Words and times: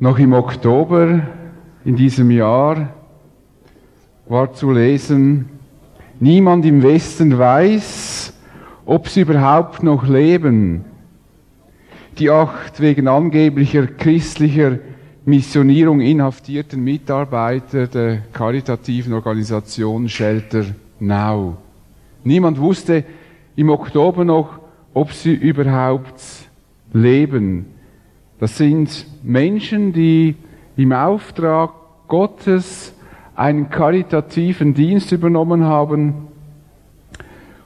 Noch 0.00 0.20
im 0.20 0.32
Oktober 0.32 1.22
in 1.84 1.96
diesem 1.96 2.30
Jahr 2.30 2.90
war 4.28 4.52
zu 4.52 4.70
lesen, 4.70 5.48
niemand 6.20 6.64
im 6.64 6.84
Westen 6.84 7.36
weiß, 7.36 8.32
ob 8.86 9.08
sie 9.08 9.22
überhaupt 9.22 9.82
noch 9.82 10.06
leben. 10.06 10.84
Die 12.16 12.30
acht 12.30 12.80
wegen 12.80 13.08
angeblicher 13.08 13.88
christlicher 13.88 14.78
Missionierung 15.24 16.00
inhaftierten 16.00 16.82
Mitarbeiter 16.84 17.88
der 17.88 18.18
karitativen 18.32 19.14
Organisation 19.14 20.08
Shelter 20.08 20.64
Now. 21.00 21.56
Niemand 22.22 22.60
wusste 22.60 23.02
im 23.56 23.68
Oktober 23.70 24.24
noch, 24.24 24.60
ob 24.94 25.12
sie 25.12 25.34
überhaupt 25.34 26.22
leben. 26.92 27.77
Das 28.38 28.56
sind 28.56 29.06
Menschen, 29.22 29.92
die 29.92 30.36
im 30.76 30.92
Auftrag 30.92 31.70
Gottes 32.06 32.94
einen 33.34 33.70
karitativen 33.70 34.74
Dienst 34.74 35.12
übernommen 35.12 35.64
haben 35.64 36.28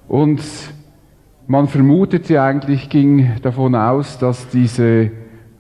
und 0.09 0.43
man 1.47 1.69
vermutete 1.69 2.41
eigentlich, 2.41 2.89
ging 2.89 3.33
davon 3.43 3.75
aus, 3.75 4.19
dass 4.19 4.49
diese 4.49 5.11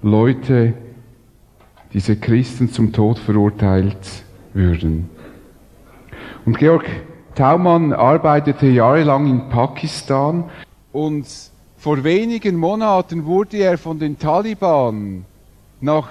Leute, 0.02 0.74
diese 1.92 2.16
Christen 2.16 2.70
zum 2.70 2.92
Tod 2.92 3.18
verurteilt 3.18 4.24
würden. 4.54 5.10
Und 6.44 6.58
Georg 6.58 6.84
Taumann 7.34 7.92
arbeitete 7.92 8.66
jahrelang 8.66 9.26
in 9.26 9.48
Pakistan 9.48 10.44
und 10.92 11.26
vor 11.82 12.04
wenigen 12.04 12.54
Monaten 12.54 13.24
wurde 13.24 13.56
er 13.56 13.76
von 13.76 13.98
den 13.98 14.16
Taliban 14.16 15.24
nach 15.80 16.10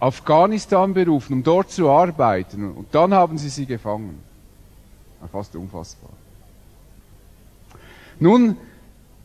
Afghanistan 0.00 0.92
berufen, 0.92 1.34
um 1.34 1.42
dort 1.44 1.70
zu 1.70 1.88
arbeiten. 1.88 2.72
Und 2.72 2.92
dann 2.92 3.14
haben 3.14 3.38
sie 3.38 3.50
sie 3.50 3.66
gefangen. 3.66 4.18
Fast 5.30 5.54
unfassbar. 5.54 6.10
Nun 8.18 8.56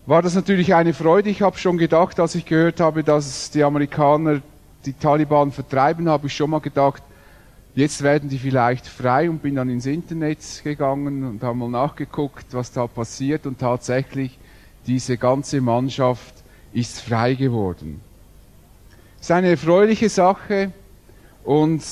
war 0.05 0.21
das 0.21 0.35
natürlich 0.35 0.75
eine 0.75 0.93
Freude. 0.93 1.31
Ich 1.31 1.41
habe 1.41 1.57
schon 1.57 1.79
gedacht, 1.79 2.19
als 2.19 2.35
ich 2.35 2.45
gehört 2.45 2.79
habe, 2.79 3.03
dass 3.03 3.49
die 3.49 3.63
Amerikaner 3.63 4.41
die 4.85 4.93
Taliban 4.93 5.51
vertreiben, 5.51 6.09
habe 6.09 6.27
ich 6.27 6.35
schon 6.35 6.51
mal 6.51 6.61
gedacht, 6.61 7.01
jetzt 7.73 8.03
werden 8.03 8.29
die 8.29 8.37
vielleicht 8.37 8.85
frei 8.85 9.31
und 9.31 9.41
bin 9.41 9.55
dann 9.55 9.69
ins 9.69 9.87
Internet 9.87 10.61
gegangen 10.63 11.23
und 11.23 11.41
habe 11.41 11.57
mal 11.57 11.69
nachgeguckt, 11.69 12.45
was 12.51 12.71
da 12.71 12.85
passiert 12.85 13.47
und 13.47 13.57
tatsächlich 13.57 14.37
diese 14.87 15.17
ganze 15.17 15.61
Mannschaft 15.61 16.35
ist 16.73 17.01
frei 17.01 17.33
geworden. 17.35 18.01
Das 19.17 19.27
ist 19.27 19.31
eine 19.31 19.49
erfreuliche 19.49 20.09
Sache 20.09 20.71
und 21.43 21.83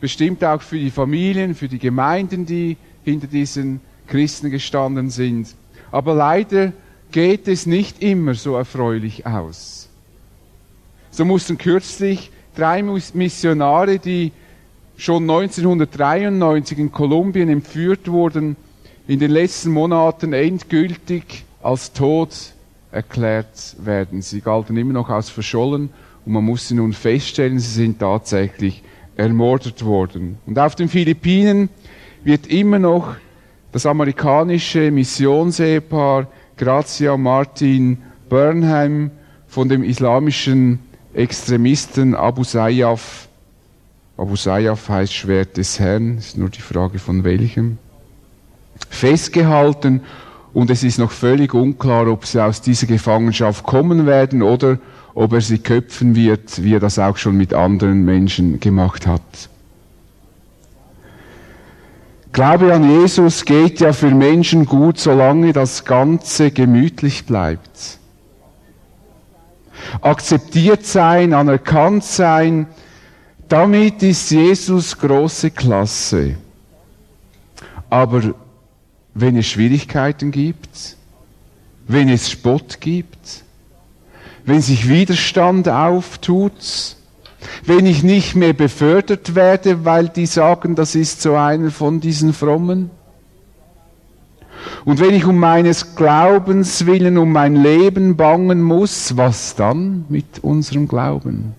bestimmt 0.00 0.44
auch 0.44 0.60
für 0.60 0.78
die 0.78 0.90
Familien, 0.90 1.54
für 1.54 1.68
die 1.68 1.78
Gemeinden, 1.78 2.46
die 2.46 2.76
hinter 3.04 3.26
diesen 3.26 3.80
Christen 4.06 4.50
gestanden 4.50 5.10
sind. 5.10 5.54
Aber 5.90 6.14
leider 6.14 6.72
geht 7.12 7.46
es 7.48 7.66
nicht 7.66 8.02
immer 8.02 8.34
so 8.34 8.56
erfreulich 8.56 9.26
aus. 9.26 9.88
So 11.10 11.24
mussten 11.24 11.58
kürzlich 11.58 12.32
drei 12.56 12.82
Missionare, 12.82 13.98
die 13.98 14.32
schon 14.96 15.22
1993 15.22 16.78
in 16.78 16.92
Kolumbien 16.92 17.48
entführt 17.48 18.10
wurden, 18.10 18.56
in 19.06 19.20
den 19.20 19.30
letzten 19.30 19.70
Monaten 19.70 20.32
endgültig 20.32 21.44
als 21.64 21.92
tot 21.92 22.52
erklärt 22.92 23.76
werden. 23.78 24.22
Sie 24.22 24.40
galten 24.40 24.76
immer 24.76 24.92
noch 24.92 25.08
als 25.08 25.30
verschollen 25.30 25.90
und 26.24 26.32
man 26.32 26.44
musste 26.44 26.74
nun 26.74 26.92
feststellen, 26.92 27.58
sie 27.58 27.72
sind 27.72 27.98
tatsächlich 27.98 28.82
ermordet 29.16 29.84
worden. 29.84 30.38
Und 30.46 30.58
auf 30.58 30.74
den 30.74 30.88
Philippinen 30.88 31.70
wird 32.22 32.46
immer 32.46 32.78
noch 32.78 33.16
das 33.72 33.86
amerikanische 33.86 34.90
Missionsehepaar 34.90 36.28
Grazia 36.56 37.16
Martin 37.16 37.98
Burnham 38.28 39.10
von 39.48 39.68
dem 39.68 39.82
islamischen 39.82 40.78
Extremisten 41.14 42.14
Abu 42.14 42.44
Sayyaf, 42.44 43.28
Abu 44.16 44.36
Sayyaf 44.36 44.88
heißt 44.88 45.12
Schwert 45.12 45.56
des 45.56 45.80
Herrn, 45.80 46.18
ist 46.18 46.36
nur 46.36 46.50
die 46.50 46.60
Frage 46.60 46.98
von 46.98 47.24
welchem, 47.24 47.78
festgehalten 48.90 50.02
und 50.54 50.70
es 50.70 50.84
ist 50.84 50.98
noch 50.98 51.10
völlig 51.10 51.52
unklar, 51.52 52.06
ob 52.06 52.24
sie 52.24 52.42
aus 52.42 52.60
dieser 52.60 52.86
Gefangenschaft 52.86 53.64
kommen 53.64 54.06
werden 54.06 54.40
oder 54.40 54.78
ob 55.12 55.32
er 55.32 55.40
sie 55.40 55.58
köpfen 55.58 56.14
wird, 56.14 56.62
wie 56.62 56.74
er 56.74 56.80
das 56.80 56.98
auch 56.98 57.16
schon 57.16 57.36
mit 57.36 57.52
anderen 57.52 58.04
Menschen 58.04 58.60
gemacht 58.60 59.06
hat. 59.06 59.20
Glaube 62.32 62.72
an 62.72 62.88
Jesus 62.88 63.44
geht 63.44 63.80
ja 63.80 63.92
für 63.92 64.10
Menschen 64.10 64.64
gut, 64.64 64.98
solange 64.98 65.52
das 65.52 65.84
Ganze 65.84 66.50
gemütlich 66.50 67.26
bleibt. 67.26 67.98
Akzeptiert 70.00 70.86
sein, 70.86 71.34
anerkannt 71.34 72.04
sein, 72.04 72.66
damit 73.48 74.02
ist 74.02 74.30
Jesus 74.30 74.98
große 74.98 75.50
Klasse. 75.50 76.36
Aber 77.90 78.34
wenn 79.14 79.36
es 79.36 79.46
Schwierigkeiten 79.46 80.30
gibt, 80.30 80.96
wenn 81.86 82.08
es 82.08 82.30
Spott 82.30 82.80
gibt, 82.80 83.44
wenn 84.44 84.60
sich 84.60 84.88
Widerstand 84.88 85.68
auftut, 85.68 86.96
wenn 87.64 87.86
ich 87.86 88.02
nicht 88.02 88.34
mehr 88.34 88.52
befördert 88.52 89.34
werde, 89.34 89.84
weil 89.84 90.08
die 90.08 90.26
sagen, 90.26 90.74
das 90.74 90.94
ist 90.94 91.22
so 91.22 91.34
einer 91.34 91.70
von 91.70 92.00
diesen 92.00 92.32
Frommen. 92.32 92.90
Und 94.84 94.98
wenn 95.00 95.14
ich 95.14 95.26
um 95.26 95.36
meines 95.36 95.94
Glaubens 95.94 96.86
willen, 96.86 97.18
um 97.18 97.32
mein 97.32 97.56
Leben 97.56 98.16
bangen 98.16 98.62
muss, 98.62 99.16
was 99.16 99.54
dann 99.54 100.04
mit 100.08 100.42
unserem 100.42 100.88
Glauben? 100.88 101.54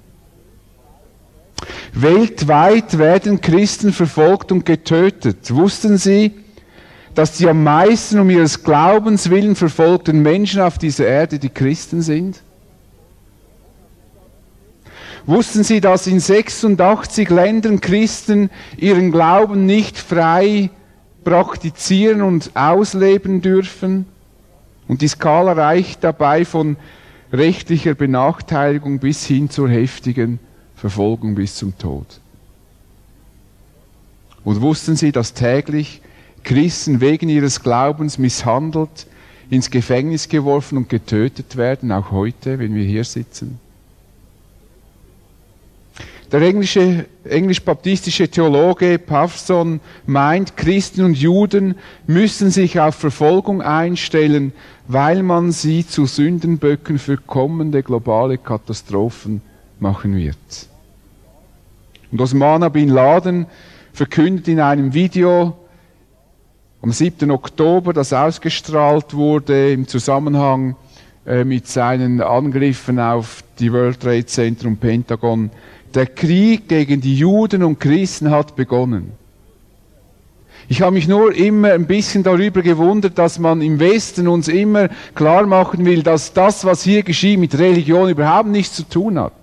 Weltweit 1.94 2.98
werden 2.98 3.42
Christen 3.42 3.94
verfolgt 3.94 4.52
und 4.52 4.66
getötet. 4.66 5.54
Wussten 5.54 5.98
Sie, 5.98 6.34
dass 7.16 7.38
die 7.38 7.48
am 7.48 7.64
meisten 7.64 8.20
um 8.20 8.30
ihres 8.30 8.64
Glaubens 8.64 9.30
willen 9.30 9.56
verfolgten 9.56 10.22
Menschen 10.22 10.62
auf 10.62 10.78
dieser 10.78 11.08
Erde 11.08 11.40
die 11.40 11.50
Christen 11.50 12.02
sind? 12.02 12.42
Wussten 15.26 15.64
Sie, 15.64 15.82
dass 15.82 16.06
in 16.06 16.20
86 16.20 17.30
Ländern 17.30 17.82
Christen 17.82 18.52
ihren 18.78 19.12
Glauben 19.12 19.66
nicht 19.66 19.98
frei 19.98 20.70
praktizieren 21.24 22.22
und 22.22 22.52
ausleben 22.54 23.42
dürfen? 23.42 24.06
Und 24.88 25.02
die 25.02 25.08
Skala 25.08 25.54
reicht 25.54 26.04
dabei 26.04 26.46
von 26.46 26.76
rechtlicher 27.34 27.96
Benachteiligung 27.96 29.00
bis 29.00 29.26
hin 29.26 29.50
zur 29.50 29.70
heftigen 29.70 30.40
Verfolgung 30.76 31.34
bis 31.34 31.56
zum 31.56 31.76
Tod. 31.78 32.06
Und 34.44 34.62
wussten 34.62 34.96
Sie, 34.96 35.12
dass 35.12 35.34
täglich 35.34 36.02
Christen 36.46 37.02
wegen 37.02 37.28
ihres 37.28 37.62
Glaubens 37.62 38.18
misshandelt, 38.18 39.08
ins 39.50 39.70
Gefängnis 39.70 40.30
geworfen 40.30 40.78
und 40.78 40.90
getötet 40.90 41.58
werden, 41.58 41.92
auch 41.92 42.12
heute, 42.12 42.60
wenn 42.60 42.76
wir 42.76 42.86
hier 42.86 43.04
sitzen? 43.04 43.60
Der 46.32 46.42
englische, 46.42 47.06
englisch-baptistische 47.24 48.28
Theologe 48.28 49.00
Pafson 49.00 49.80
meint, 50.06 50.56
Christen 50.58 51.04
und 51.04 51.18
Juden 51.18 51.76
müssen 52.08 52.52
sich 52.52 52.80
auf 52.80 52.96
Verfolgung 52.96 53.62
einstellen, 53.62 54.52
weil 54.88 55.24
man 55.24 55.52
sie 55.52 55.86
zu 55.88 56.06
Sündenböcken 56.06 57.00
für 57.00 57.18
kommende 57.18 57.84
globale 57.84 58.38
Katastrophen 58.38 59.42
machen 59.80 60.16
wird. 60.16 60.36
Und 62.12 62.22
Osmana 62.22 62.70
Bin 62.70 62.90
Laden 62.90 63.48
verkündet 63.94 64.48
in 64.48 64.60
einem 64.60 64.94
Video 64.94 65.56
am 66.86 66.92
7. 66.92 67.32
Oktober, 67.32 67.94
das 67.94 68.14
ausgestrahlt 68.14 69.16
wurde 69.16 69.74
im 69.74 69.88
Zusammenhang 69.88 70.76
äh, 71.26 71.44
mit 71.44 71.66
seinen 71.66 72.22
Angriffen 72.22 73.00
auf 73.00 73.44
die 73.58 73.74
World 73.74 74.02
Trade 74.02 74.28
Center 74.28 74.68
und 74.68 74.80
Pentagon, 74.80 75.50
der 75.96 76.06
Krieg 76.06 76.70
gegen 76.70 77.02
die 77.02 77.16
Juden 77.16 77.64
und 77.64 77.80
Christen 77.80 78.30
hat 78.30 78.56
begonnen. 78.56 79.14
Ich 80.68 80.84
habe 80.84 80.92
mich 80.92 81.08
nur 81.08 81.34
immer 81.34 81.72
ein 81.72 81.88
bisschen 81.88 82.22
darüber 82.22 82.62
gewundert, 82.62 83.18
dass 83.18 83.40
man 83.40 83.64
im 83.64 83.80
Westen 83.80 84.28
uns 84.28 84.48
immer 84.48 84.90
klar 85.16 85.48
machen 85.48 85.86
will, 85.86 86.04
dass 86.04 86.34
das, 86.34 86.66
was 86.66 86.84
hier 86.84 87.02
geschieht, 87.02 87.40
mit 87.40 87.58
Religion 87.58 88.10
überhaupt 88.10 88.50
nichts 88.50 88.76
zu 88.76 88.84
tun 88.84 89.18
hat. 89.18 89.34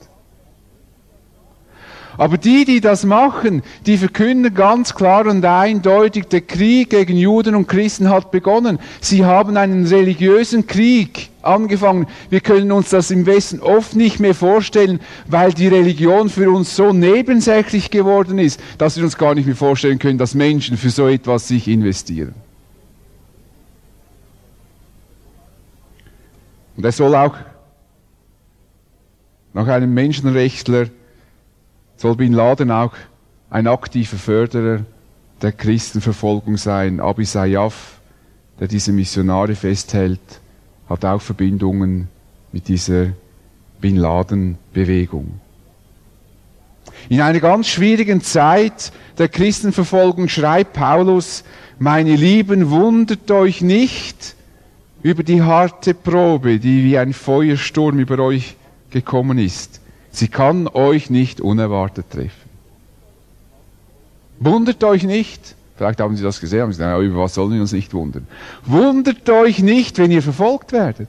Aber 2.19 2.37
die, 2.37 2.65
die 2.65 2.81
das 2.81 3.05
machen, 3.05 3.63
die 3.87 3.97
verkünden 3.97 4.55
ganz 4.55 4.95
klar 4.95 5.27
und 5.27 5.45
eindeutig, 5.45 6.27
der 6.27 6.43
Krieg 6.43 6.91
gegen 6.91 7.17
Juden 7.17 7.55
und 7.55 7.69
Christen 7.69 8.11
hat 8.11 8.31
begonnen. 8.31 8.79
Sie 9.01 9.25
haben 9.25 9.57
einen 9.57 9.87
religiösen 9.87 10.67
Krieg 10.67 11.31
angefangen. 11.41 12.07
Wir 12.31 12.41
können 12.41 12.71
uns 12.71 12.91
das 12.91 13.11
im 13.11 13.27
Westen 13.27 13.61
oft 13.61 13.97
nicht 13.97 14.21
mehr 14.21 14.35
vorstellen, 14.35 15.01
weil 15.27 15.53
die 15.53 15.69
Religion 15.69 16.29
für 16.29 16.51
uns 16.51 16.77
so 16.77 16.93
nebensächlich 16.93 17.91
geworden 17.91 18.39
ist, 18.39 18.61
dass 18.79 18.97
wir 18.97 19.05
uns 19.05 19.17
gar 19.17 19.35
nicht 19.35 19.47
mehr 19.47 19.57
vorstellen 19.57 19.99
können, 19.99 20.19
dass 20.19 20.35
Menschen 20.35 20.77
für 20.77 20.91
so 20.91 21.09
etwas 21.09 21.49
sich 21.49 21.67
investieren. 21.67 22.35
Und 26.77 26.85
er 26.85 26.93
soll 26.93 27.15
auch 27.15 27.37
nach 29.55 29.67
einem 29.67 29.93
Menschenrechtler 29.93 30.87
soll 32.03 32.17
Bin 32.17 32.33
Laden 32.33 32.73
auch 32.73 32.95
ein 33.49 33.69
aktiver 33.69 34.17
Förderer 34.17 34.81
der 35.41 35.53
Christenverfolgung 35.53 36.57
sein. 36.57 36.99
Abi 36.99 37.25
Sayyaf, 37.25 38.01
der 38.59 38.67
diese 38.67 38.91
Missionare 38.91 39.55
festhält, 39.55 40.19
hat 40.89 41.05
auch 41.05 41.23
Verbindungen 41.23 42.09
mit 42.51 42.67
dieser 42.67 43.13
Bin 43.81 43.95
Laden-Bewegung. 43.95 45.35
In 47.09 47.21
einer 47.21 47.39
ganz 47.39 47.69
schwierigen 47.69 48.21
Zeit 48.21 48.91
der 49.17 49.29
Christenverfolgung 49.29 50.27
schreibt 50.27 50.73
Paulus, 50.73 51.45
meine 51.79 52.17
Lieben, 52.17 52.71
wundert 52.71 53.31
euch 53.31 53.61
nicht 53.61 54.35
über 55.05 55.23
die 55.23 55.43
harte 55.43 55.95
Probe, 55.95 56.59
die 56.59 56.83
wie 56.83 56.99
ein 56.99 57.13
Feuersturm 57.13 58.01
über 58.01 58.19
euch 58.19 58.57
gekommen 58.91 59.39
ist. 59.39 59.82
Sie 60.13 60.29
kann 60.29 60.69
euch 60.69 61.11
nicht 61.11 61.41
unerwartet 61.41 62.11
treffen. 62.11 62.51
Wundert 64.39 64.85
euch 64.85 65.05
nicht, 65.05 65.55
vielleicht 65.77 66.01
haben 66.01 66.17
Sie 66.17 66.23
das 66.23 66.41
gesehen, 66.41 66.63
haben 66.63 66.73
Sie 66.73 66.79
gesagt, 66.79 67.03
über 67.03 67.21
was 67.21 67.35
sollen 67.35 67.53
wir 67.53 67.61
uns 67.61 67.73
nicht 67.73 67.95
wundern. 67.95 68.27
Wundert 68.65 69.29
euch 69.31 69.61
nicht, 69.61 69.99
wenn 69.99 70.11
ihr 70.11 70.23
verfolgt 70.23 70.73
werdet. 70.73 71.09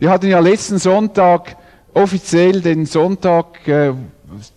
Wir 0.00 0.10
hatten 0.10 0.26
ja 0.26 0.40
letzten 0.40 0.78
Sonntag 0.78 1.56
offiziell 1.92 2.60
den 2.60 2.86
Sonntag, 2.86 3.66
äh, 3.68 3.92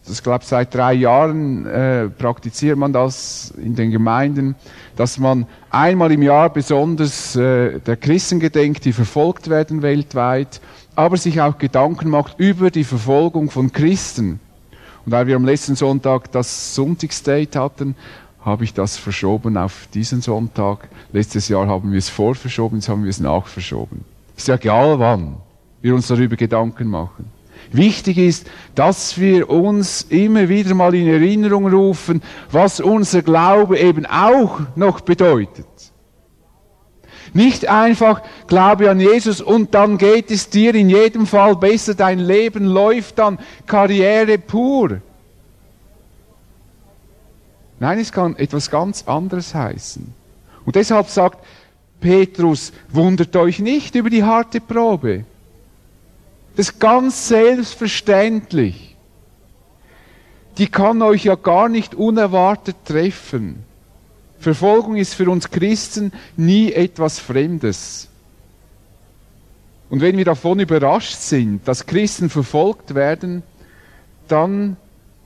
das 0.08 0.24
glaube 0.24 0.40
ich 0.42 0.48
seit 0.48 0.74
drei 0.74 0.94
Jahren 0.94 1.68
äh, 1.68 2.10
praktiziert 2.10 2.78
man 2.78 2.92
das 2.92 3.54
in 3.58 3.76
den 3.76 3.92
Gemeinden, 3.92 4.56
dass 4.96 5.20
man 5.20 5.46
einmal 5.70 6.12
im 6.12 6.24
Jahr 6.24 6.50
besonders 6.50 7.36
äh, 7.36 7.80
der 7.80 7.98
Christen 7.98 8.40
gedenkt, 8.40 8.86
die 8.86 8.94
verfolgt 8.94 9.50
werden 9.50 9.84
weltweit 9.84 10.60
aber 10.98 11.18
sich 11.18 11.40
auch 11.42 11.60
Gedanken 11.60 12.10
macht 12.10 12.40
über 12.40 12.72
die 12.72 12.84
Verfolgung 12.84 13.52
von 13.52 13.72
Christen. 13.72 14.40
Und 15.06 15.12
weil 15.12 15.28
wir 15.28 15.36
am 15.36 15.46
letzten 15.46 15.76
Sonntag 15.76 16.32
das 16.32 16.74
Sonntagsdate 16.74 17.56
hatten, 17.56 17.96
habe 18.44 18.64
ich 18.64 18.74
das 18.74 18.98
verschoben 18.98 19.58
auf 19.58 19.88
diesen 19.94 20.22
Sonntag. 20.22 20.90
Letztes 21.14 21.50
Jahr 21.50 21.68
haben 21.68 21.92
wir 21.92 22.00
es 22.00 22.10
vorverschoben, 22.10 22.80
jetzt 22.80 22.90
haben 22.90 23.04
wir 23.04 23.12
es 23.12 23.20
nachverschoben. 23.20 24.06
Ist 24.36 24.48
ja 24.48 24.56
egal 24.56 24.98
wann 25.00 25.38
wir 25.82 25.94
uns 25.94 26.08
darüber 26.08 26.36
Gedanken 26.36 26.88
machen. 26.88 27.32
Wichtig 27.72 28.18
ist, 28.18 28.50
dass 28.74 29.20
wir 29.20 29.52
uns 29.52 30.02
immer 30.10 30.50
wieder 30.50 30.74
mal 30.74 30.96
in 30.96 31.08
Erinnerung 31.08 31.68
rufen, 31.68 32.24
was 32.52 32.80
unser 32.80 33.22
Glaube 33.22 33.78
eben 33.78 34.08
auch 34.08 34.62
noch 34.76 35.02
bedeutet. 35.02 35.68
Nicht 37.38 37.68
einfach 37.68 38.24
glaube 38.48 38.90
an 38.90 39.00
Jesus 39.00 39.42
und 39.42 39.76
dann 39.76 40.00
geht 40.00 40.32
es 40.32 40.50
dir 40.50 40.74
in 40.74 40.90
jedem 40.90 41.28
Fall 41.28 41.56
besser, 41.56 41.94
dein 41.94 42.18
Leben 42.18 42.66
läuft 42.66 43.20
dann 43.20 43.38
Karriere 43.68 44.40
pur. 44.40 45.02
Nein, 47.80 48.00
es 48.00 48.12
kann 48.12 48.36
etwas 48.38 48.72
ganz 48.72 49.04
anderes 49.08 49.54
heißen. 49.54 50.12
Und 50.66 50.76
deshalb 50.76 51.10
sagt 51.10 51.46
Petrus, 52.00 52.74
wundert 52.90 53.36
euch 53.36 53.60
nicht 53.60 53.94
über 53.94 54.10
die 54.10 54.24
harte 54.24 54.60
Probe. 54.60 55.24
Das 56.56 56.70
ist 56.70 56.80
ganz 56.80 57.28
selbstverständlich. 57.28 58.96
Die 60.58 60.70
kann 60.70 61.04
euch 61.04 61.26
ja 61.26 61.36
gar 61.36 61.70
nicht 61.70 61.94
unerwartet 61.94 62.78
treffen. 62.84 63.64
Verfolgung 64.40 64.96
ist 64.98 65.14
für 65.14 65.30
uns 65.30 65.50
Christen 65.50 66.12
nie 66.36 66.72
etwas 66.72 67.20
Fremdes. 67.20 68.08
Und 69.90 70.02
wenn 70.02 70.18
wir 70.18 70.26
davon 70.26 70.60
überrascht 70.60 71.16
sind, 71.16 71.68
dass 71.68 71.86
Christen 71.86 72.30
verfolgt 72.30 72.94
werden, 72.94 73.44
dann 74.28 74.78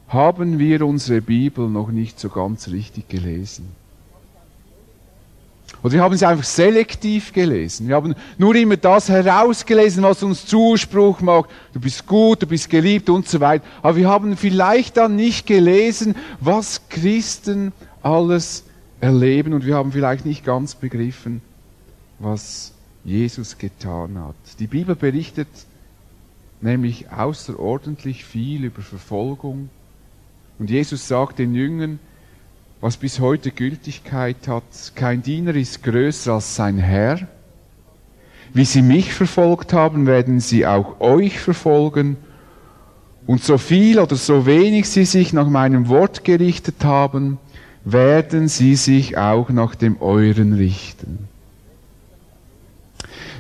haben 0.08 0.60
wir 0.60 0.86
unsere 0.86 1.22
Bibel 1.22 1.68
noch 1.68 1.90
nicht 1.90 2.20
so 2.20 2.30
ganz 2.30 2.68
richtig 2.68 3.10
gelesen. 3.10 3.70
Oder 5.84 5.94
wir 5.94 6.04
haben 6.04 6.16
sie 6.16 6.28
einfach 6.28 6.44
selektiv 6.44 7.34
gelesen. 7.34 7.88
Wir 7.88 7.96
haben 7.96 8.14
nur 8.38 8.54
immer 8.56 8.78
das 8.78 9.10
herausgelesen, 9.10 10.04
was 10.04 10.22
uns 10.22 10.46
Zuspruch 10.46 11.22
macht. 11.22 11.50
Du 11.74 11.80
bist 11.80 12.06
gut, 12.06 12.44
du 12.44 12.46
bist 12.46 12.70
geliebt 12.70 13.10
und 13.10 13.28
so 13.28 13.40
weiter. 13.40 13.66
Aber 13.82 13.96
wir 13.96 14.08
haben 14.08 14.38
vielleicht 14.38 14.98
dann 14.98 15.16
nicht 15.16 15.48
gelesen, 15.48 16.16
was 16.40 16.88
Christen 16.90 17.72
alles 18.04 18.64
erleben 19.02 19.54
und 19.54 19.66
wir 19.66 19.76
haben 19.76 19.92
vielleicht 19.92 20.26
nicht 20.26 20.46
ganz 20.46 20.76
begriffen, 20.76 21.42
was 22.20 22.74
Jesus 23.04 23.58
getan 23.58 24.18
hat. 24.20 24.36
Die 24.60 24.68
Bibel 24.68 24.96
berichtet 24.96 25.50
nämlich 26.62 27.12
außerordentlich 27.12 28.24
viel 28.24 28.64
über 28.66 28.82
Verfolgung 28.82 29.70
und 30.60 30.70
Jesus 30.70 31.08
sagt 31.08 31.40
den 31.40 31.56
Jüngern, 31.56 32.00
was 32.82 32.98
bis 32.98 33.20
heute 33.20 33.52
Gültigkeit 33.52 34.48
hat, 34.48 34.64
kein 34.96 35.24
Diener 35.24 35.56
ist 35.56 35.84
größer 35.84 36.34
als 36.34 36.56
sein 36.56 36.78
Herr. 36.78 37.28
Wie 38.54 38.66
sie 38.66 38.82
mich 38.82 39.14
verfolgt 39.14 39.74
haben, 39.74 40.06
werden 40.06 40.40
sie 40.40 40.68
auch 40.68 41.00
euch 41.00 41.40
verfolgen. 41.40 42.18
Und 43.26 43.44
so 43.44 43.58
viel 43.58 44.00
oder 44.00 44.16
so 44.16 44.46
wenig 44.46 44.90
sie 44.90 45.06
sich 45.06 45.32
nach 45.32 45.48
meinem 45.48 45.90
Wort 45.90 46.24
gerichtet 46.24 46.84
haben, 46.84 47.38
werden 47.84 48.48
sie 48.48 48.76
sich 48.76 49.18
auch 49.18 49.50
nach 49.50 49.76
dem 49.76 50.02
euren 50.02 50.54
richten. 50.54 51.28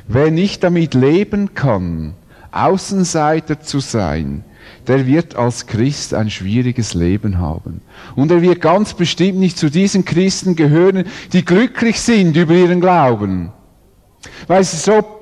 Wer 0.07 0.31
nicht 0.31 0.63
damit 0.63 0.93
leben 0.93 1.53
kann, 1.53 2.13
Außenseiter 2.51 3.61
zu 3.61 3.79
sein, 3.79 4.43
der 4.87 5.05
wird 5.05 5.35
als 5.35 5.67
Christ 5.67 6.13
ein 6.13 6.29
schwieriges 6.29 6.93
Leben 6.93 7.37
haben. 7.37 7.81
Und 8.15 8.31
er 8.31 8.41
wird 8.41 8.61
ganz 8.61 8.93
bestimmt 8.93 9.39
nicht 9.39 9.57
zu 9.57 9.69
diesen 9.69 10.05
Christen 10.05 10.55
gehören, 10.55 11.05
die 11.33 11.45
glücklich 11.45 12.01
sind 12.01 12.35
über 12.35 12.53
ihren 12.53 12.81
Glauben. 12.81 13.51
Weil 14.47 14.63
sie 14.63 14.77
so 14.77 15.20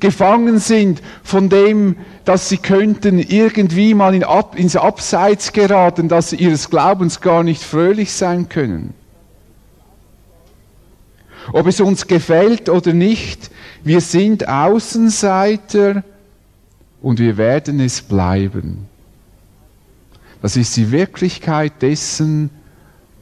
gefangen 0.00 0.58
sind 0.58 1.02
von 1.22 1.48
dem, 1.48 1.96
dass 2.24 2.48
sie 2.48 2.58
könnten 2.58 3.18
irgendwie 3.18 3.94
mal 3.94 4.14
in 4.14 4.24
Ab, 4.24 4.58
ins 4.58 4.76
Abseits 4.76 5.52
geraten, 5.52 6.08
dass 6.08 6.30
sie 6.30 6.36
ihres 6.36 6.70
Glaubens 6.70 7.20
gar 7.20 7.42
nicht 7.42 7.62
fröhlich 7.62 8.12
sein 8.12 8.48
können. 8.48 8.94
Ob 11.52 11.66
es 11.66 11.80
uns 11.80 12.06
gefällt 12.06 12.68
oder 12.68 12.92
nicht, 12.92 13.50
wir 13.84 14.00
sind 14.00 14.48
Außenseiter 14.48 16.02
und 17.00 17.20
wir 17.20 17.36
werden 17.36 17.78
es 17.80 18.02
bleiben. 18.02 18.88
Das 20.42 20.56
ist 20.56 20.76
die 20.76 20.90
Wirklichkeit 20.90 21.82
dessen, 21.82 22.50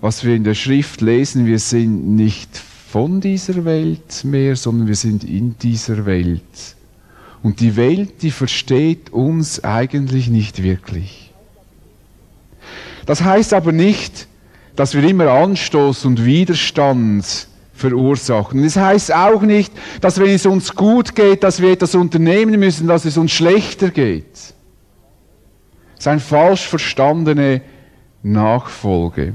was 0.00 0.24
wir 0.24 0.34
in 0.34 0.44
der 0.44 0.54
Schrift 0.54 1.00
lesen. 1.00 1.46
Wir 1.46 1.58
sind 1.58 2.16
nicht 2.16 2.60
von 2.94 3.20
dieser 3.20 3.64
Welt 3.64 4.22
mehr, 4.22 4.54
sondern 4.54 4.86
wir 4.86 4.94
sind 4.94 5.24
in 5.24 5.58
dieser 5.58 6.06
Welt. 6.06 6.76
Und 7.42 7.58
die 7.58 7.74
Welt, 7.74 8.22
die 8.22 8.30
versteht 8.30 9.12
uns 9.12 9.64
eigentlich 9.64 10.28
nicht 10.28 10.62
wirklich. 10.62 11.32
Das 13.04 13.24
heißt 13.24 13.52
aber 13.52 13.72
nicht, 13.72 14.28
dass 14.76 14.94
wir 14.94 15.02
immer 15.02 15.28
Anstoß 15.28 16.04
und 16.04 16.24
Widerstand 16.24 17.48
verursachen. 17.72 18.62
Es 18.62 18.74
das 18.74 18.84
heißt 18.84 19.12
auch 19.12 19.42
nicht, 19.42 19.72
dass 20.00 20.20
wenn 20.20 20.30
es 20.30 20.46
uns 20.46 20.76
gut 20.76 21.16
geht, 21.16 21.42
dass 21.42 21.60
wir 21.60 21.72
etwas 21.72 21.96
unternehmen 21.96 22.60
müssen, 22.60 22.86
dass 22.86 23.04
es 23.06 23.16
uns 23.16 23.32
schlechter 23.32 23.90
geht. 23.90 24.32
Das 25.96 25.98
ist 25.98 26.06
eine 26.06 26.20
falsch 26.20 26.68
verstandene 26.68 27.60
Nachfolge. 28.22 29.34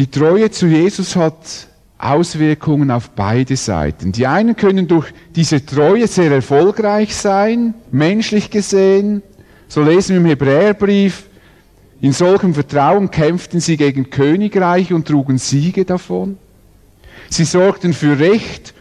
Die 0.00 0.10
Treue 0.10 0.50
zu 0.50 0.66
Jesus 0.66 1.14
hat 1.14 1.68
Auswirkungen 1.98 2.90
auf 2.90 3.10
beide 3.10 3.54
Seiten. 3.54 4.12
Die 4.12 4.26
einen 4.26 4.56
können 4.56 4.88
durch 4.88 5.12
diese 5.36 5.66
Treue 5.66 6.06
sehr 6.06 6.32
erfolgreich 6.32 7.14
sein, 7.14 7.74
menschlich 7.92 8.50
gesehen. 8.50 9.22
So 9.68 9.82
lesen 9.82 10.14
wir 10.14 10.22
im 10.22 10.24
Hebräerbrief, 10.24 11.24
in 12.00 12.14
solchem 12.14 12.54
Vertrauen 12.54 13.10
kämpften 13.10 13.60
sie 13.60 13.76
gegen 13.76 14.08
Königreich 14.08 14.90
und 14.94 15.06
trugen 15.06 15.36
Siege 15.36 15.84
davon. 15.84 16.38
Sie 17.28 17.44
sorgten 17.44 17.92
für 17.92 18.18
Recht 18.18 18.72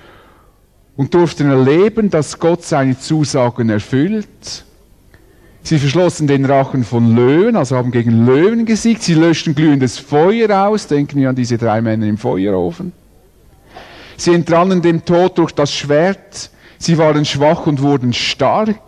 und 0.95 1.13
durften 1.13 1.49
erleben, 1.49 2.09
dass 2.09 2.39
Gott 2.39 2.63
seine 2.63 2.97
Zusagen 2.97 3.69
erfüllt. 3.69 4.63
Sie 5.63 5.77
verschlossen 5.77 6.27
den 6.27 6.45
Rachen 6.45 6.83
von 6.83 7.15
Löwen, 7.15 7.55
also 7.55 7.75
haben 7.75 7.91
gegen 7.91 8.25
Löwen 8.25 8.65
gesiegt. 8.65 9.03
Sie 9.03 9.13
löschten 9.13 9.55
glühendes 9.55 9.97
Feuer 9.97 10.67
aus. 10.67 10.87
Denken 10.87 11.19
wir 11.19 11.29
an 11.29 11.35
diese 11.35 11.57
drei 11.57 11.81
Männer 11.81 12.07
im 12.07 12.17
Feuerofen. 12.17 12.93
Sie 14.17 14.33
entrannen 14.33 14.81
dem 14.81 15.05
Tod 15.05 15.37
durch 15.37 15.51
das 15.51 15.73
Schwert. 15.73 16.49
Sie 16.77 16.97
waren 16.97 17.25
schwach 17.25 17.67
und 17.67 17.81
wurden 17.81 18.13
stark. 18.13 18.79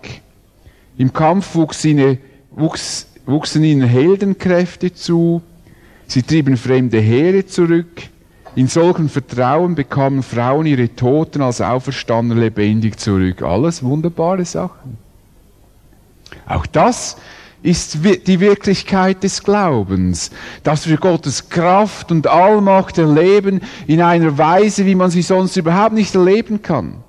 Im 0.98 1.14
Kampf 1.14 1.56
wuchs 1.56 1.84
ihnen, 1.86 2.18
wuchs, 2.52 3.08
wuchsen 3.26 3.64
ihnen 3.64 3.88
Heldenkräfte 3.88 4.94
zu. 4.94 5.42
Sie 6.08 6.24
trieben 6.24 6.58
fremde 6.58 7.00
Heere 7.00 7.46
zurück. 7.46 8.04
In 8.56 8.68
solchem 8.68 9.08
Vertrauen 9.08 9.76
bekamen 9.76 10.24
Frauen 10.24 10.66
ihre 10.66 10.94
Toten 10.94 11.42
als 11.42 11.62
Auferstandene 11.62 12.42
lebendig 12.42 13.00
zurück. 13.00 13.42
Alles 13.42 13.82
wunderbare 13.84 14.44
Sachen. 14.44 14.98
Auch 16.48 16.66
das 16.66 17.18
ist 17.64 18.00
die 18.04 18.40
Wirklichkeit 18.40 19.24
des 19.24 19.44
Glaubens, 19.44 20.32
dass 20.64 20.90
wir 20.90 20.98
Gottes 20.98 21.50
Kraft 21.50 22.12
und 22.12 22.26
Allmacht 22.28 22.98
erleben 22.98 23.62
in 23.86 24.02
einer 24.02 24.38
Weise, 24.38 24.86
wie 24.86 24.96
man 24.96 25.12
sie 25.12 25.22
sonst 25.22 25.58
überhaupt 25.58 25.94
nicht 25.94 26.16
erleben 26.16 26.62
kann. 26.62 27.04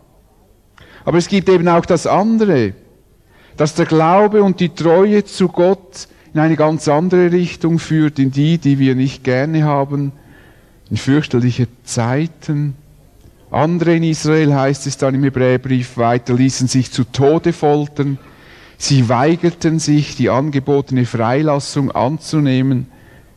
Aber 1.04 1.18
es 1.18 1.28
gibt 1.28 1.48
eben 1.48 1.68
auch 1.68 1.86
das 1.86 2.06
andere, 2.06 2.74
dass 3.56 3.74
der 3.74 3.86
Glaube 3.86 4.42
und 4.42 4.60
die 4.60 4.74
Treue 4.74 5.24
zu 5.24 5.48
Gott 5.48 6.08
in 6.34 6.40
eine 6.40 6.56
ganz 6.56 6.88
andere 6.88 7.32
Richtung 7.32 7.78
führt, 7.78 8.18
in 8.18 8.30
die, 8.30 8.58
die 8.58 8.78
wir 8.78 8.94
nicht 8.94 9.24
gerne 9.24 9.64
haben, 9.64 10.12
in 10.90 10.96
fürchterliche 10.96 11.68
Zeiten. 11.84 12.74
Andere 13.50 13.96
in 13.96 14.02
Israel, 14.02 14.54
heißt 14.54 14.86
es 14.86 14.96
dann 14.96 15.14
im 15.14 15.24
Hebräerbrief 15.24 15.96
weiter, 15.98 16.34
ließen 16.34 16.68
sich 16.68 16.90
zu 16.90 17.04
Tode 17.04 17.52
foltern. 17.52 18.18
Sie 18.84 19.08
weigerten 19.08 19.78
sich, 19.78 20.16
die 20.16 20.28
angebotene 20.28 21.06
Freilassung 21.06 21.92
anzunehmen, 21.92 22.88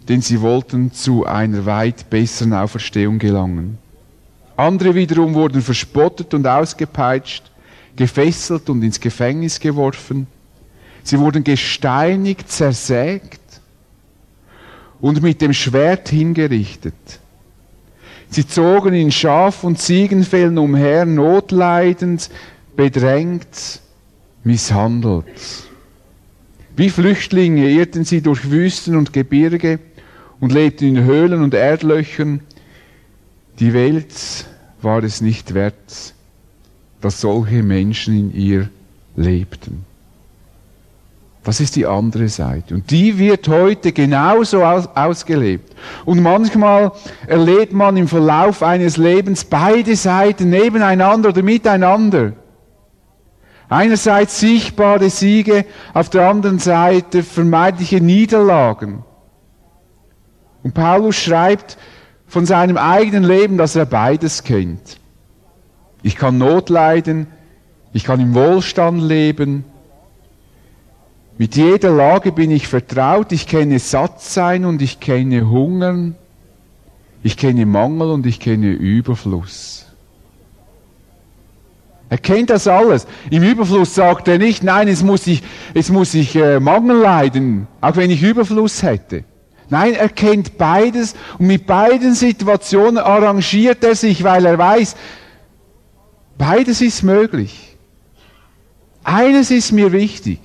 denn 0.10 0.20
sie 0.20 0.42
wollten 0.42 0.92
zu 0.92 1.24
einer 1.28 1.68
weit 1.68 2.10
besseren 2.10 2.52
Auferstehung 2.52 3.20
gelangen. 3.20 3.78
Andere 4.58 4.96
wiederum 4.96 5.36
wurden 5.36 5.62
verspottet 5.62 6.34
und 6.34 6.48
ausgepeitscht, 6.48 7.44
gefesselt 7.96 8.72
und 8.72 8.82
ins 8.82 9.00
Gefängnis 9.00 9.60
geworfen. 9.60 10.25
Sie 11.04 11.20
wurden 11.20 11.44
gesteinigt, 11.44 12.52
zersägt 12.52 13.62
und 15.00 15.22
mit 15.22 15.42
dem 15.42 15.54
Schwert 15.54 16.10
hingerichtet. 16.10 17.20
Sie 18.32 18.48
zogen 18.48 18.96
in 18.96 19.12
Schaf- 19.12 19.64
und 19.64 19.78
Ziegenfällen 19.78 20.58
umher, 20.58 21.06
notleidend, 21.06 22.32
bedrängt, 22.75 23.84
misshandelt. 24.46 25.25
Wie 26.78 26.90
Flüchtlinge 26.90 27.70
irrten 27.70 28.06
sie 28.06 28.22
durch 28.22 28.50
Wüsten 28.50 28.96
und 28.96 29.12
Gebirge 29.12 29.80
und 30.40 30.52
lebten 30.52 30.86
in 30.96 31.04
Höhlen 31.04 31.42
und 31.42 31.54
Erdlöchern. 31.54 32.42
Die 33.60 33.74
Welt 33.74 34.14
war 34.82 35.04
es 35.04 35.22
nicht 35.22 35.54
wert, 35.54 36.14
dass 37.02 37.22
solche 37.22 37.64
Menschen 37.64 38.18
in 38.18 38.34
ihr 38.34 38.70
lebten. 39.16 39.86
Das 41.44 41.60
ist 41.60 41.75
die 41.75 41.86
andere 41.86 42.28
Seite. 42.28 42.74
Und 42.74 42.90
die 42.90 43.20
wird 43.20 43.48
heute 43.48 43.92
genauso 43.92 44.64
aus, 44.64 44.88
ausgelebt. 44.96 45.75
Und 46.04 46.22
manchmal 46.22 46.92
erlebt 47.28 47.72
man 47.72 47.98
im 47.98 48.08
Verlauf 48.08 48.64
eines 48.64 48.98
Lebens 48.98 49.46
beide 49.46 49.96
Seiten 49.96 50.50
nebeneinander 50.50 51.30
oder 51.30 51.44
miteinander. 51.44 52.34
Einerseits 53.69 54.39
sichtbare 54.39 55.10
Siege, 55.10 55.65
auf 55.93 56.10
der 56.10 56.29
anderen 56.29 56.60
Seite 56.60 57.24
vermeintliche 57.24 58.01
Niederlagen. 58.01 59.03
Und 60.63 60.74
Paulus 60.74 61.15
schreibt 61.15 61.77
von 62.27 62.45
seinem 62.45 62.77
eigenen 62.77 63.24
Leben, 63.24 63.57
dass 63.57 63.75
er 63.75 63.86
beides 63.86 64.43
kennt. 64.43 65.00
Ich 66.03 66.15
kann 66.15 66.38
Not 66.38 66.69
leiden, 66.69 67.27
ich 67.93 68.03
kann 68.03 68.19
im 68.19 68.36
Wohlstand 68.36 69.01
leben, 69.01 69.63
mit 71.38 71.57
jeder 71.57 71.91
Lage 71.91 72.31
bin 72.31 72.50
ich 72.50 72.67
vertraut, 72.67 73.34
ich 73.34 73.45
kenne 73.45 73.79
Sattsein 73.79 74.63
und 74.63 74.81
ich 74.81 75.01
kenne 75.01 75.50
Hungern, 75.50 76.15
ich 77.24 77.36
kenne 77.36 77.65
Mangel 77.65 78.12
und 78.12 78.25
ich 78.25 78.39
kenne 78.39 78.72
Überfluss. 78.72 79.85
Er 82.15 82.19
kennt 82.19 82.50
das 82.50 82.65
alles. 82.65 83.07
Im 83.29 83.43
Überfluss 83.43 83.93
sagt 83.93 84.29
er 84.29 84.38
nicht, 84.38 84.63
nein, 84.63 84.88
es 84.88 85.03
muss 85.03 85.27
ich, 85.27 85.43
es 85.74 85.89
muss 85.89 86.13
ich 86.13 86.34
äh, 86.38 86.62
Mangel 86.62 87.00
leiden, 87.00 87.67
auch 87.81 87.98
wenn 87.98 88.10
ich 88.10 88.24
Überfluss 88.24 88.84
hätte. 88.84 89.25
Nein, 89.67 89.95
er 89.95 90.07
kennt 90.07 90.57
beides 90.57 91.13
und 91.38 91.48
mit 91.48 91.67
beiden 91.67 92.15
Situationen 92.15 93.00
arrangiert 93.00 93.84
er 93.84 93.95
sich, 93.95 94.24
weil 94.24 94.45
er 94.45 94.57
weiß, 94.57 94.95
beides 96.38 96.79
ist 96.79 97.03
möglich. 97.03 97.75
Eines 99.03 99.51
ist 99.51 99.74
mir 99.74 99.91
wichtig. 99.91 100.39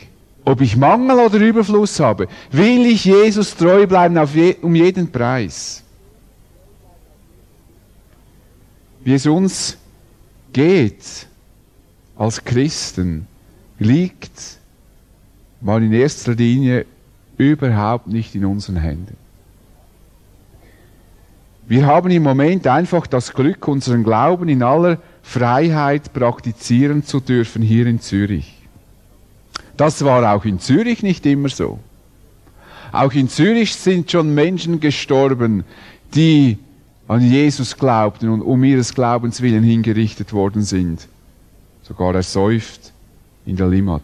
Ob 0.44 0.62
ich 0.62 0.76
Mangel 0.76 1.20
oder 1.20 1.38
Überfluss 1.38 2.00
habe, 2.00 2.26
will 2.50 2.84
ich 2.84 3.04
Jesus 3.04 3.54
treu 3.54 3.86
bleiben 3.86 4.18
je, 4.34 4.56
um 4.60 4.74
jeden 4.74 5.12
Preis. 5.12 5.84
Wie 9.04 9.14
es 9.14 9.24
uns 9.24 9.78
geht 10.52 11.29
als 12.20 12.44
Christen, 12.44 13.26
liegt 13.78 14.58
mal 15.62 15.82
in 15.82 15.90
erster 15.90 16.34
Linie 16.34 16.84
überhaupt 17.38 18.08
nicht 18.08 18.34
in 18.34 18.44
unseren 18.44 18.76
Händen. 18.76 19.16
Wir 21.66 21.86
haben 21.86 22.10
im 22.10 22.22
Moment 22.22 22.66
einfach 22.66 23.06
das 23.06 23.32
Glück, 23.32 23.66
unseren 23.66 24.04
Glauben 24.04 24.50
in 24.50 24.62
aller 24.62 24.98
Freiheit 25.22 26.12
praktizieren 26.12 27.04
zu 27.06 27.20
dürfen 27.20 27.62
hier 27.62 27.86
in 27.86 28.02
Zürich. 28.02 28.54
Das 29.78 30.04
war 30.04 30.34
auch 30.34 30.44
in 30.44 30.60
Zürich 30.60 31.02
nicht 31.02 31.24
immer 31.24 31.48
so. 31.48 31.78
Auch 32.92 33.14
in 33.14 33.30
Zürich 33.30 33.74
sind 33.74 34.10
schon 34.10 34.34
Menschen 34.34 34.80
gestorben, 34.80 35.64
die 36.14 36.58
an 37.08 37.22
Jesus 37.22 37.78
glaubten 37.78 38.28
und 38.28 38.42
um 38.42 38.62
ihres 38.62 38.94
Glaubens 38.94 39.40
willen 39.40 39.62
hingerichtet 39.62 40.34
worden 40.34 40.64
sind. 40.64 41.08
Sogar 41.90 42.14
ersäuft 42.14 42.92
in 43.44 43.56
der 43.56 43.66
Limmat. 43.66 44.02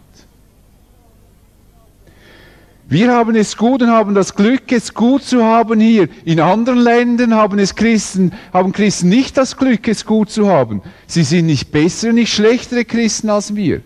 Wir 2.89 3.13
haben 3.13 3.33
es 3.37 3.55
gut 3.55 3.81
und 3.81 3.89
haben 3.89 4.13
das 4.13 4.35
Glück, 4.35 4.73
es 4.73 4.93
gut 4.93 5.23
zu 5.23 5.41
haben 5.41 5.79
hier. 5.79 6.09
In 6.25 6.41
anderen 6.41 6.79
Ländern 6.79 7.33
haben 7.33 7.59
es 7.59 7.75
Christen, 7.75 8.33
haben 8.51 8.73
Christen 8.73 9.07
nicht 9.07 9.37
das 9.37 9.55
Glück, 9.55 9.87
es 9.87 10.05
gut 10.05 10.29
zu 10.29 10.49
haben. 10.49 10.81
Sie 11.05 11.23
sind 11.23 11.45
nicht 11.45 11.71
bessere, 11.71 12.11
nicht 12.11 12.33
schlechtere 12.33 12.83
Christen 12.83 13.29
als 13.29 13.55
wir. 13.55 13.79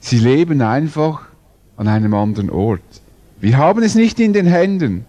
Sie 0.00 0.18
leben 0.18 0.60
einfach 0.60 1.22
an 1.76 1.86
einem 1.86 2.14
anderen 2.14 2.50
Ort. 2.50 2.82
Wir 3.40 3.58
haben 3.58 3.84
es 3.84 3.94
nicht 3.94 4.18
in 4.18 4.32
den 4.32 4.46
Händen. 4.46 5.04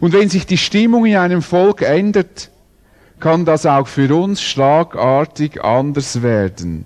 Und 0.00 0.12
wenn 0.12 0.28
sich 0.28 0.44
die 0.44 0.58
Stimmung 0.58 1.06
in 1.06 1.16
einem 1.16 1.40
Volk 1.40 1.80
ändert, 1.80 2.50
kann 3.20 3.44
das 3.44 3.66
auch 3.66 3.86
für 3.86 4.14
uns 4.14 4.42
schlagartig 4.42 5.62
anders 5.62 6.22
werden. 6.22 6.84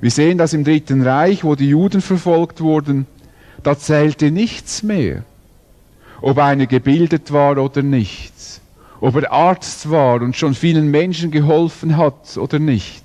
Wir 0.00 0.10
sehen 0.10 0.38
das 0.38 0.52
im 0.52 0.64
Dritten 0.64 1.02
Reich, 1.02 1.42
wo 1.42 1.54
die 1.54 1.70
Juden 1.70 2.00
verfolgt 2.00 2.60
wurden, 2.60 3.06
da 3.62 3.78
zählte 3.78 4.30
nichts 4.30 4.82
mehr. 4.82 5.24
Ob 6.20 6.38
einer 6.38 6.66
gebildet 6.66 7.32
war 7.32 7.58
oder 7.58 7.82
nicht, 7.82 8.32
ob 9.00 9.16
er 9.16 9.32
Arzt 9.32 9.90
war 9.90 10.22
und 10.22 10.36
schon 10.36 10.54
vielen 10.54 10.90
Menschen 10.90 11.30
geholfen 11.30 11.96
hat 11.96 12.36
oder 12.36 12.58
nicht, 12.58 13.04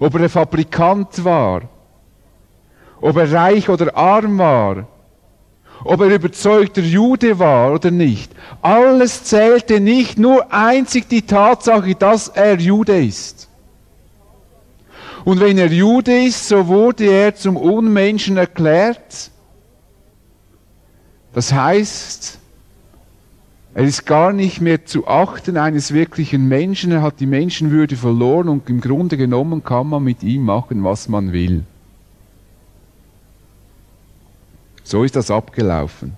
ob 0.00 0.18
er 0.18 0.28
Fabrikant 0.28 1.24
war 1.24 1.62
ob 3.00 3.16
er 3.16 3.32
reich 3.32 3.68
oder 3.68 3.96
arm 3.96 4.38
war, 4.38 4.86
ob 5.84 6.00
er 6.00 6.14
überzeugter 6.14 6.82
Jude 6.82 7.38
war 7.38 7.72
oder 7.72 7.90
nicht. 7.90 8.32
Alles 8.62 9.24
zählte 9.24 9.80
nicht, 9.80 10.18
nur 10.18 10.52
einzig 10.52 11.08
die 11.08 11.22
Tatsache, 11.22 11.94
dass 11.94 12.28
er 12.28 12.58
Jude 12.58 13.04
ist. 13.04 13.48
Und 15.24 15.40
wenn 15.40 15.58
er 15.58 15.66
Jude 15.66 16.24
ist, 16.24 16.48
so 16.48 16.68
wurde 16.68 17.04
er 17.04 17.34
zum 17.34 17.56
Unmenschen 17.56 18.36
erklärt. 18.36 19.30
Das 21.34 21.52
heißt, 21.52 22.38
er 23.74 23.84
ist 23.84 24.06
gar 24.06 24.32
nicht 24.32 24.60
mehr 24.60 24.86
zu 24.86 25.06
achten 25.06 25.56
eines 25.56 25.92
wirklichen 25.92 26.48
Menschen, 26.48 26.90
er 26.90 27.02
hat 27.02 27.20
die 27.20 27.26
Menschenwürde 27.26 27.96
verloren 27.96 28.48
und 28.48 28.68
im 28.70 28.80
Grunde 28.80 29.16
genommen 29.16 29.62
kann 29.62 29.88
man 29.88 30.02
mit 30.02 30.22
ihm 30.22 30.42
machen, 30.44 30.82
was 30.82 31.08
man 31.08 31.32
will. 31.32 31.64
So 34.88 35.04
ist 35.04 35.16
das 35.16 35.30
abgelaufen. 35.30 36.16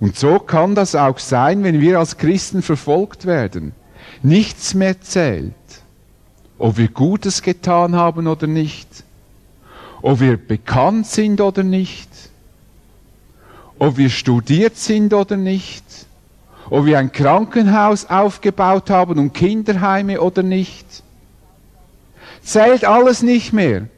Und 0.00 0.16
so 0.16 0.40
kann 0.40 0.74
das 0.74 0.96
auch 0.96 1.20
sein, 1.20 1.62
wenn 1.62 1.80
wir 1.80 2.00
als 2.00 2.16
Christen 2.16 2.62
verfolgt 2.62 3.26
werden. 3.26 3.74
Nichts 4.22 4.74
mehr 4.74 5.00
zählt. 5.00 5.54
ob 6.58 6.78
wir 6.78 6.88
Gutes 6.88 7.42
getan 7.42 7.94
haben 7.94 8.26
oder 8.26 8.46
nicht, 8.46 8.88
ob 10.02 10.20
wir 10.20 10.36
bekannt 10.36 11.06
sind 11.06 11.40
oder 11.40 11.62
nicht, 11.62 12.08
ob 13.78 13.96
wir 13.96 14.10
studiert 14.10 14.76
sind 14.76 15.12
oder 15.12 15.36
nicht, 15.36 15.84
ob 16.70 16.86
wir 16.86 16.98
ein 16.98 17.12
Krankenhaus 17.12 18.06
aufgebaut 18.06 18.88
haben 18.90 19.18
und 19.18 19.34
Kinderheime 19.34 20.20
oder 20.20 20.42
nicht. 20.42 21.02
Zählt 22.42 22.84
alles 22.84 23.22
nicht 23.22 23.52
mehr. 23.52 23.88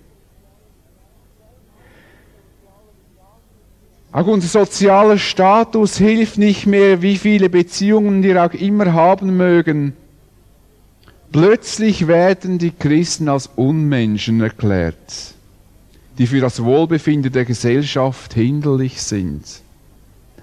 Auch 4.16 4.28
unser 4.28 4.48
sozialer 4.48 5.18
Status 5.18 5.98
hilft 5.98 6.38
nicht 6.38 6.64
mehr, 6.64 7.02
wie 7.02 7.18
viele 7.18 7.50
Beziehungen 7.50 8.22
wir 8.22 8.42
auch 8.42 8.54
immer 8.54 8.94
haben 8.94 9.36
mögen. 9.36 9.92
Plötzlich 11.32 12.08
werden 12.08 12.56
die 12.56 12.70
Christen 12.70 13.28
als 13.28 13.50
Unmenschen 13.56 14.40
erklärt, 14.40 15.34
die 16.16 16.26
für 16.26 16.40
das 16.40 16.64
Wohlbefinden 16.64 17.30
der 17.30 17.44
Gesellschaft 17.44 18.32
hinderlich 18.32 19.02
sind. 19.02 19.44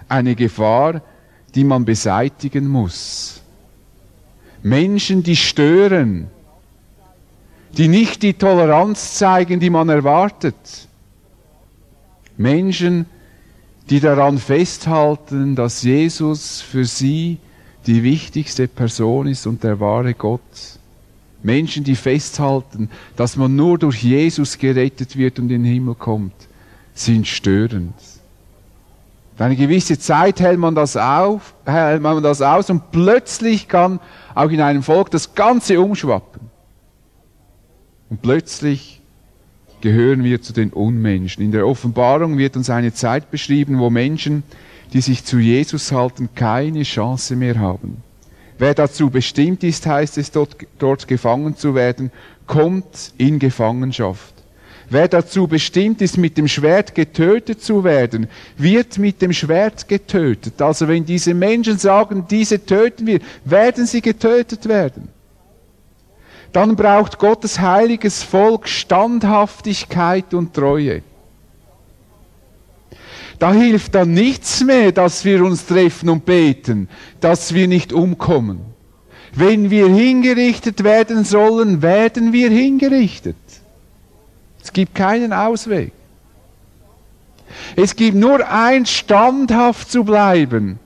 Eine 0.07 0.35
Gefahr, 0.35 1.01
die 1.55 1.63
man 1.63 1.83
beseitigen 1.83 2.67
muss. 2.67 3.41
Menschen, 4.61 5.23
die 5.23 5.35
stören, 5.35 6.27
die 7.75 7.87
nicht 7.87 8.21
die 8.21 8.35
Toleranz 8.35 9.15
zeigen, 9.15 9.59
die 9.59 9.71
man 9.71 9.89
erwartet. 9.89 10.87
Menschen, 12.37 13.07
die 13.93 13.99
daran 13.99 14.39
festhalten, 14.39 15.55
dass 15.55 15.83
Jesus 15.83 16.61
für 16.61 16.83
sie 16.83 17.37
die 17.85 18.01
wichtigste 18.01 18.67
Person 18.67 19.27
ist 19.27 19.45
und 19.45 19.63
der 19.63 19.79
wahre 19.79 20.15
Gott. 20.15 20.41
Menschen, 21.43 21.83
die 21.83 21.95
festhalten, 21.95 22.89
dass 23.15 23.37
man 23.37 23.55
nur 23.55 23.77
durch 23.77 24.01
Jesus 24.01 24.57
gerettet 24.57 25.15
wird 25.15 25.37
und 25.37 25.51
in 25.51 25.61
den 25.61 25.71
Himmel 25.71 25.93
kommt, 25.93 26.33
sind 26.95 27.27
störend. 27.27 27.93
Für 29.35 29.43
eine 29.43 29.55
gewisse 29.55 29.99
Zeit 29.99 30.39
hält 30.39 30.57
man 30.57 30.73
das 30.73 30.97
auf, 30.97 31.53
hält 31.63 32.01
man 32.01 32.23
das 32.23 32.41
aus 32.41 32.71
und 32.71 32.89
plötzlich 32.89 33.67
kann 33.67 33.99
auch 34.33 34.49
in 34.49 34.61
einem 34.61 34.81
Volk 34.81 35.11
das 35.11 35.35
Ganze 35.35 35.79
umschwappen. 35.79 36.49
Und 38.09 38.23
plötzlich 38.23 39.02
gehören 39.83 40.23
wir 40.23 40.41
zu 40.41 40.53
den 40.53 40.69
Unmenschen. 40.69 41.43
In 41.43 41.51
der 41.51 41.67
Offenbarung 41.67 42.37
wird 42.37 42.55
uns 42.55 42.69
eine 42.69 42.93
Zeit 42.93 43.29
beschrieben, 43.31 43.79
wo 43.79 43.89
Menschen, 43.89 44.43
die 44.93 45.01
sich 45.01 45.25
zu 45.25 45.39
Jesus 45.39 45.91
halten, 45.91 46.29
keine 46.33 46.83
Chance 46.83 47.35
mehr 47.35 47.59
haben. 47.59 47.97
Wer 48.57 48.75
dazu 48.75 49.09
bestimmt 49.09 49.61
ist, 49.61 49.85
heißt 49.85 50.17
es 50.17 50.31
dort, 50.31 50.55
dort 50.79 51.09
gefangen 51.09 51.57
zu 51.57 51.75
werden, 51.75 52.11
kommt 52.47 53.11
in 53.17 53.39
Gefangenschaft. 53.39 54.33
Wer 54.89 55.09
dazu 55.09 55.47
bestimmt 55.47 56.01
ist, 56.01 56.17
mit 56.17 56.37
dem 56.37 56.47
Schwert 56.47 56.95
getötet 56.95 57.61
zu 57.61 57.83
werden, 57.83 58.27
wird 58.55 58.97
mit 58.97 59.21
dem 59.21 59.33
Schwert 59.33 59.89
getötet. 59.89 60.61
Also 60.61 60.87
wenn 60.87 61.03
diese 61.03 61.33
Menschen 61.33 61.77
sagen, 61.77 62.25
diese 62.29 62.65
töten 62.65 63.05
wir, 63.05 63.19
werden 63.43 63.85
sie 63.85 64.01
getötet 64.01 64.65
werden 64.65 65.09
dann 66.53 66.75
braucht 66.75 67.17
Gottes 67.17 67.59
heiliges 67.59 68.23
Volk 68.23 68.67
Standhaftigkeit 68.69 70.33
und 70.33 70.53
Treue. 70.53 71.01
Da 73.39 73.51
hilft 73.51 73.95
dann 73.95 74.13
nichts 74.13 74.63
mehr, 74.63 74.91
dass 74.91 75.25
wir 75.25 75.43
uns 75.43 75.65
treffen 75.65 76.09
und 76.09 76.25
beten, 76.25 76.87
dass 77.19 77.53
wir 77.53 77.67
nicht 77.67 77.91
umkommen. 77.91 78.61
Wenn 79.33 79.71
wir 79.71 79.87
hingerichtet 79.87 80.83
werden 80.83 81.25
sollen, 81.25 81.81
werden 81.81 82.31
wir 82.31 82.51
hingerichtet. 82.51 83.35
Es 84.63 84.71
gibt 84.71 84.93
keinen 84.93 85.33
Ausweg. 85.33 85.91
Es 87.75 87.95
gibt 87.95 88.15
nur 88.15 88.47
ein, 88.47 88.85
standhaft 88.85 89.91
zu 89.91 90.03
bleiben 90.03 90.79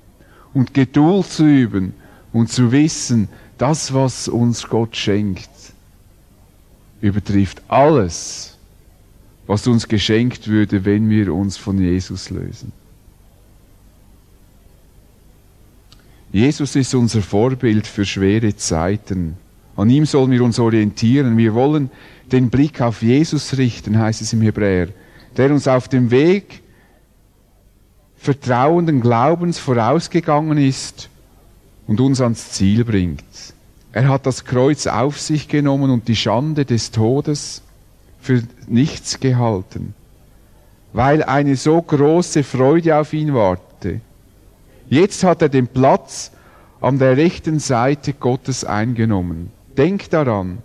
und 0.53 0.73
Geduld 0.73 1.27
zu 1.27 1.45
üben 1.45 1.93
und 2.33 2.49
zu 2.51 2.71
wissen, 2.71 3.27
das, 3.57 3.93
was 3.93 4.27
uns 4.27 4.67
Gott 4.67 4.95
schenkt, 4.95 5.49
übertrifft 7.01 7.61
alles, 7.67 8.57
was 9.45 9.67
uns 9.67 9.87
geschenkt 9.87 10.47
würde, 10.47 10.85
wenn 10.85 11.09
wir 11.09 11.33
uns 11.33 11.57
von 11.57 11.79
Jesus 11.79 12.29
lösen. 12.29 12.71
Jesus 16.31 16.75
ist 16.75 16.93
unser 16.93 17.21
Vorbild 17.21 17.87
für 17.87 18.05
schwere 18.05 18.55
Zeiten. 18.55 19.37
An 19.75 19.89
ihm 19.89 20.05
sollen 20.05 20.31
wir 20.31 20.43
uns 20.43 20.59
orientieren. 20.59 21.37
Wir 21.37 21.53
wollen 21.53 21.89
den 22.31 22.49
Blick 22.49 22.81
auf 22.81 23.01
Jesus 23.01 23.57
richten, 23.57 23.97
heißt 23.97 24.21
es 24.21 24.33
im 24.33 24.41
Hebräer, 24.41 24.89
der 25.37 25.51
uns 25.51 25.67
auf 25.67 25.87
dem 25.87 26.11
Weg 26.11 26.61
vertrauenden 28.17 28.99
Glaubens 28.99 29.57
vorausgegangen 29.59 30.57
ist 30.57 31.09
und 31.85 32.01
uns 32.01 32.19
ans 32.19 32.51
Ziel 32.51 32.83
bringt. 32.83 33.23
Er 33.97 34.09
hat 34.09 34.27
das 34.27 34.45
Kreuz 34.45 34.85
auf 34.85 35.19
sich 35.19 35.47
genommen 35.47 35.89
und 35.89 36.07
die 36.07 36.15
Schande 36.15 36.65
des 36.65 36.91
Todes 36.91 37.63
für 38.19 38.43
nichts 38.67 39.19
gehalten, 39.19 39.95
weil 40.93 41.23
eine 41.23 41.55
so 41.55 41.81
große 41.81 42.43
Freude 42.43 42.95
auf 42.95 43.11
ihn 43.13 43.33
warte. 43.33 44.01
Jetzt 44.87 45.23
hat 45.23 45.41
er 45.41 45.49
den 45.49 45.65
Platz 45.65 46.31
an 46.79 46.99
der 46.99 47.17
rechten 47.17 47.57
Seite 47.57 48.13
Gottes 48.13 48.63
eingenommen. 48.63 49.51
Denkt 49.75 50.13
daran, 50.13 50.59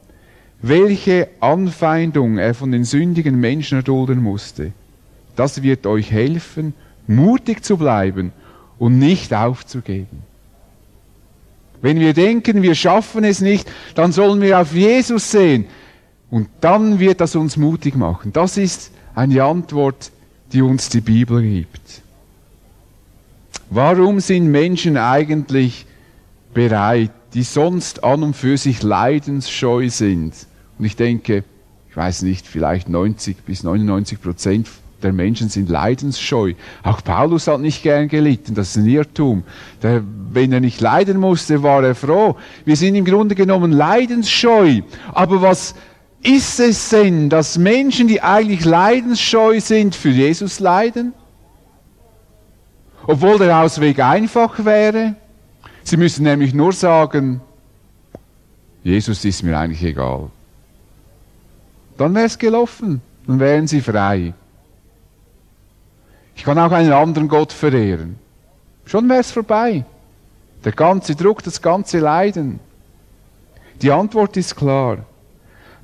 welche 0.60 1.28
Anfeindung 1.40 2.36
er 2.36 2.52
von 2.52 2.70
den 2.70 2.84
sündigen 2.84 3.40
Menschen 3.40 3.78
erdulden 3.78 4.22
musste. 4.22 4.72
Das 5.36 5.62
wird 5.62 5.86
euch 5.86 6.12
helfen, 6.12 6.74
mutig 7.06 7.64
zu 7.64 7.78
bleiben 7.78 8.32
und 8.78 8.98
nicht 8.98 9.32
aufzugeben. 9.32 10.22
Wenn 11.82 11.98
wir 11.98 12.14
denken, 12.14 12.62
wir 12.62 12.76
schaffen 12.76 13.24
es 13.24 13.40
nicht, 13.40 13.70
dann 13.96 14.12
sollen 14.12 14.40
wir 14.40 14.60
auf 14.60 14.72
Jesus 14.72 15.30
sehen. 15.30 15.66
Und 16.30 16.48
dann 16.60 16.98
wird 16.98 17.20
das 17.20 17.36
uns 17.36 17.56
mutig 17.58 17.96
machen. 17.96 18.32
Das 18.32 18.56
ist 18.56 18.92
eine 19.14 19.42
Antwort, 19.42 20.12
die 20.52 20.62
uns 20.62 20.88
die 20.88 21.00
Bibel 21.00 21.42
gibt. 21.42 22.02
Warum 23.68 24.20
sind 24.20 24.50
Menschen 24.50 24.96
eigentlich 24.96 25.86
bereit, 26.54 27.10
die 27.34 27.42
sonst 27.42 28.04
an 28.04 28.22
und 28.22 28.36
für 28.36 28.56
sich 28.56 28.82
leidensscheu 28.82 29.90
sind? 29.90 30.34
Und 30.78 30.84
ich 30.84 30.96
denke, 30.96 31.44
ich 31.90 31.96
weiß 31.96 32.22
nicht, 32.22 32.46
vielleicht 32.46 32.88
90 32.88 33.44
bis 33.44 33.64
99 33.64 34.20
Prozent 34.20 34.68
der 35.02 35.12
Menschen 35.12 35.48
sind 35.48 35.68
leidensscheu. 35.68 36.54
Auch 36.82 37.02
Paulus 37.02 37.46
hat 37.46 37.60
nicht 37.60 37.82
gern 37.82 38.08
gelitten, 38.08 38.54
das 38.54 38.70
ist 38.70 38.76
ein 38.76 38.86
Irrtum. 38.86 39.42
Der, 39.82 40.02
wenn 40.32 40.52
er 40.52 40.60
nicht 40.60 40.80
leiden 40.80 41.18
musste, 41.18 41.62
war 41.62 41.82
er 41.84 41.94
froh. 41.94 42.36
Wir 42.64 42.76
sind 42.76 42.94
im 42.94 43.04
Grunde 43.04 43.34
genommen 43.34 43.72
leidensscheu. 43.72 44.82
Aber 45.12 45.42
was 45.42 45.74
ist 46.22 46.60
es 46.60 46.90
denn, 46.90 47.28
dass 47.28 47.58
Menschen, 47.58 48.08
die 48.08 48.22
eigentlich 48.22 48.64
leidensscheu 48.64 49.60
sind, 49.60 49.94
für 49.94 50.10
Jesus 50.10 50.60
leiden? 50.60 51.12
Obwohl 53.06 53.38
der 53.38 53.58
Ausweg 53.58 53.98
einfach 53.98 54.64
wäre. 54.64 55.16
Sie 55.82 55.96
müssen 55.96 56.22
nämlich 56.22 56.54
nur 56.54 56.72
sagen, 56.72 57.40
Jesus 58.84 59.24
ist 59.24 59.42
mir 59.42 59.58
eigentlich 59.58 59.82
egal. 59.82 60.30
Dann 61.98 62.14
wäre 62.14 62.26
es 62.26 62.38
gelaufen, 62.38 63.00
dann 63.26 63.40
wären 63.40 63.66
sie 63.66 63.80
frei. 63.80 64.34
Ich 66.34 66.44
kann 66.44 66.58
auch 66.58 66.72
einen 66.72 66.92
anderen 66.92 67.28
Gott 67.28 67.52
verehren. 67.52 68.16
Schon 68.84 69.08
wäre 69.08 69.20
es 69.20 69.30
vorbei. 69.30 69.84
Der 70.64 70.72
ganze 70.72 71.14
Druck, 71.14 71.42
das 71.42 71.60
ganze 71.60 71.98
Leiden. 71.98 72.60
Die 73.80 73.90
Antwort 73.90 74.36
ist 74.36 74.56
klar. 74.56 75.04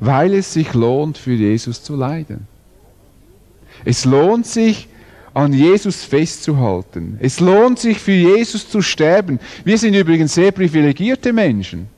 Weil 0.00 0.34
es 0.34 0.52
sich 0.52 0.74
lohnt, 0.74 1.18
für 1.18 1.32
Jesus 1.32 1.82
zu 1.82 1.96
leiden. 1.96 2.46
Es 3.84 4.04
lohnt 4.04 4.46
sich, 4.46 4.88
an 5.34 5.52
Jesus 5.52 6.04
festzuhalten. 6.04 7.16
Es 7.20 7.38
lohnt 7.38 7.78
sich, 7.78 7.98
für 7.98 8.12
Jesus 8.12 8.68
zu 8.68 8.82
sterben. 8.82 9.38
Wir 9.64 9.78
sind 9.78 9.94
übrigens 9.94 10.34
sehr 10.34 10.50
privilegierte 10.50 11.32
Menschen. 11.32 11.88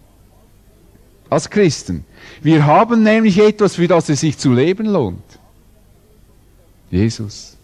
Als 1.30 1.48
Christen. 1.48 2.04
Wir 2.42 2.66
haben 2.66 3.02
nämlich 3.02 3.38
etwas, 3.38 3.76
für 3.76 3.88
das 3.88 4.08
es 4.08 4.20
sich 4.20 4.36
zu 4.36 4.52
leben 4.52 4.86
lohnt. 4.86 5.22
Jesus. 6.90 7.56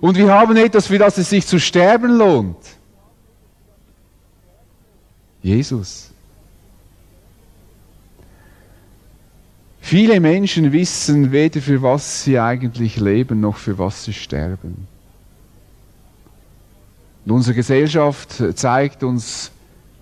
Und 0.00 0.16
wir 0.16 0.32
haben 0.32 0.56
etwas, 0.56 0.86
für 0.86 0.98
das 0.98 1.18
es 1.18 1.30
sich 1.30 1.46
zu 1.46 1.58
sterben 1.58 2.16
lohnt. 2.16 2.56
Jesus. 5.42 6.10
Viele 9.80 10.20
Menschen 10.20 10.72
wissen 10.72 11.32
weder 11.32 11.60
für 11.62 11.80
was 11.82 12.24
sie 12.24 12.38
eigentlich 12.38 12.96
leben, 12.96 13.40
noch 13.40 13.56
für 13.56 13.78
was 13.78 14.04
sie 14.04 14.12
sterben. 14.12 14.86
Und 17.24 17.32
unsere 17.32 17.54
Gesellschaft 17.54 18.42
zeigt 18.54 19.02
uns 19.02 19.50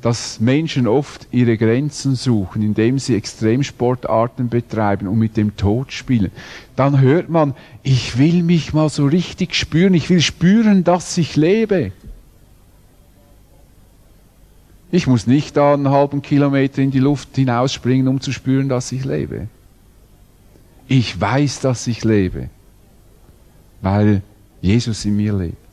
dass 0.02 0.40
Menschen 0.40 0.86
oft 0.86 1.26
ihre 1.30 1.56
Grenzen 1.56 2.14
suchen, 2.14 2.62
indem 2.62 2.98
sie 2.98 3.16
Extremsportarten 3.16 4.48
betreiben 4.48 5.08
und 5.08 5.18
mit 5.18 5.36
dem 5.36 5.56
Tod 5.56 5.92
spielen. 5.92 6.30
Dann 6.76 7.00
hört 7.00 7.28
man, 7.28 7.54
ich 7.82 8.18
will 8.18 8.42
mich 8.42 8.72
mal 8.72 8.88
so 8.88 9.06
richtig 9.06 9.54
spüren, 9.54 9.94
ich 9.94 10.10
will 10.10 10.20
spüren, 10.20 10.84
dass 10.84 11.16
ich 11.18 11.36
lebe. 11.36 11.92
Ich 14.92 15.06
muss 15.06 15.26
nicht 15.26 15.56
da 15.56 15.74
einen 15.74 15.90
halben 15.90 16.22
Kilometer 16.22 16.80
in 16.80 16.90
die 16.90 17.00
Luft 17.00 17.34
hinausspringen, 17.34 18.06
um 18.06 18.20
zu 18.20 18.32
spüren, 18.32 18.68
dass 18.68 18.92
ich 18.92 19.04
lebe. 19.04 19.48
Ich 20.88 21.20
weiß, 21.20 21.60
dass 21.60 21.86
ich 21.88 22.04
lebe, 22.04 22.48
weil 23.80 24.22
Jesus 24.60 25.04
in 25.04 25.16
mir 25.16 25.32
lebt. 25.32 25.65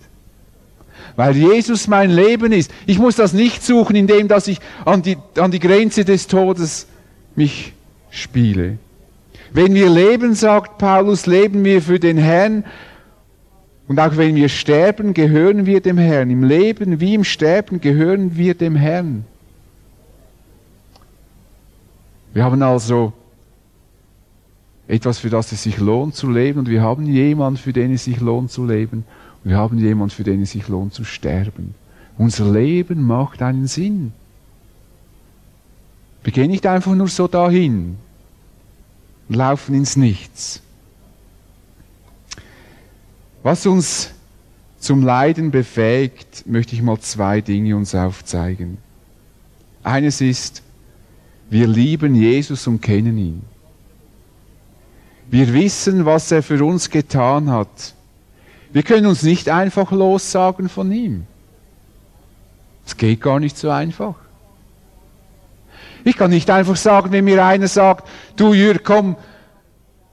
Weil 1.15 1.35
Jesus 1.35 1.87
mein 1.87 2.09
Leben 2.09 2.51
ist. 2.51 2.71
Ich 2.85 2.99
muss 2.99 3.15
das 3.15 3.33
nicht 3.33 3.63
suchen, 3.63 3.95
indem 3.95 4.27
dass 4.27 4.47
ich 4.47 4.59
an 4.85 5.01
die, 5.01 5.17
an 5.37 5.51
die 5.51 5.59
Grenze 5.59 6.05
des 6.05 6.27
Todes 6.27 6.87
mich 7.35 7.73
spiele. 8.09 8.77
Wenn 9.51 9.73
wir 9.75 9.89
leben, 9.89 10.33
sagt 10.33 10.79
Paulus, 10.79 11.25
leben 11.25 11.63
wir 11.63 11.81
für 11.81 11.99
den 11.99 12.17
Herrn. 12.17 12.63
Und 13.87 13.99
auch 13.99 14.17
wenn 14.17 14.35
wir 14.35 14.49
sterben, 14.49 15.13
gehören 15.13 15.65
wir 15.65 15.81
dem 15.81 15.97
Herrn. 15.97 16.31
Im 16.31 16.43
Leben 16.43 16.99
wie 16.99 17.13
im 17.13 17.23
Sterben 17.23 17.81
gehören 17.81 18.35
wir 18.35 18.55
dem 18.55 18.75
Herrn. 18.75 19.25
Wir 22.33 22.43
haben 22.43 22.63
also 22.63 23.13
etwas, 24.87 25.19
für 25.19 25.29
das 25.29 25.51
es 25.51 25.63
sich 25.63 25.77
lohnt 25.77 26.15
zu 26.15 26.29
leben 26.29 26.59
und 26.59 26.69
wir 26.69 26.81
haben 26.81 27.05
jemanden, 27.05 27.57
für 27.57 27.73
den 27.73 27.93
es 27.93 28.05
sich 28.05 28.19
lohnt 28.19 28.51
zu 28.51 28.65
leben 28.65 29.05
wir 29.43 29.57
haben 29.57 29.77
jemanden, 29.77 30.15
für 30.15 30.23
den 30.23 30.41
es 30.41 30.51
sich 30.51 30.67
lohnt 30.67 30.93
zu 30.93 31.03
sterben. 31.03 31.75
Unser 32.17 32.51
Leben 32.51 33.01
macht 33.03 33.41
einen 33.41 33.67
Sinn. 33.67 34.13
Wir 36.23 36.31
gehen 36.31 36.51
nicht 36.51 36.65
einfach 36.65 36.95
nur 36.95 37.07
so 37.07 37.27
dahin 37.27 37.97
laufen 39.29 39.75
ins 39.75 39.95
Nichts. 39.95 40.61
Was 43.41 43.65
uns 43.65 44.11
zum 44.79 45.03
Leiden 45.03 45.51
befähigt, 45.51 46.45
möchte 46.45 46.75
ich 46.75 46.81
mal 46.81 46.99
zwei 46.99 47.41
Dinge 47.41 47.75
uns 47.75 47.95
aufzeigen. 47.95 48.77
Eines 49.83 50.21
ist, 50.21 50.61
wir 51.49 51.67
lieben 51.67 52.15
Jesus 52.15 52.67
und 52.67 52.81
kennen 52.81 53.17
ihn. 53.17 53.41
Wir 55.29 55.53
wissen, 55.53 56.05
was 56.05 56.31
er 56.31 56.43
für 56.43 56.63
uns 56.63 56.89
getan 56.89 57.49
hat. 57.49 57.95
Wir 58.73 58.83
können 58.83 59.05
uns 59.05 59.21
nicht 59.23 59.49
einfach 59.49 59.91
lossagen 59.91 60.67
von 60.67 60.91
ihm. 60.91 61.27
Es 62.85 62.97
geht 62.97 63.21
gar 63.21 63.39
nicht 63.39 63.57
so 63.57 63.69
einfach. 63.69 64.15
Ich 66.03 66.17
kann 66.17 66.31
nicht 66.31 66.49
einfach 66.49 66.75
sagen, 66.75 67.11
wenn 67.11 67.23
mir 67.23 67.45
einer 67.45 67.67
sagt, 67.67 68.09
du 68.35 68.53
Jürg, 68.53 68.83
komm, 68.83 69.15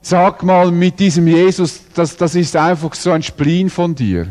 sag 0.01 0.43
mal 0.43 0.71
mit 0.71 0.99
diesem 0.99 1.27
Jesus, 1.27 1.81
das, 1.93 2.15
das 2.15 2.35
ist 2.35 2.55
einfach 2.55 2.93
so 2.93 3.11
ein 3.11 3.23
Spleen 3.23 3.69
von 3.69 3.95
dir. 3.95 4.27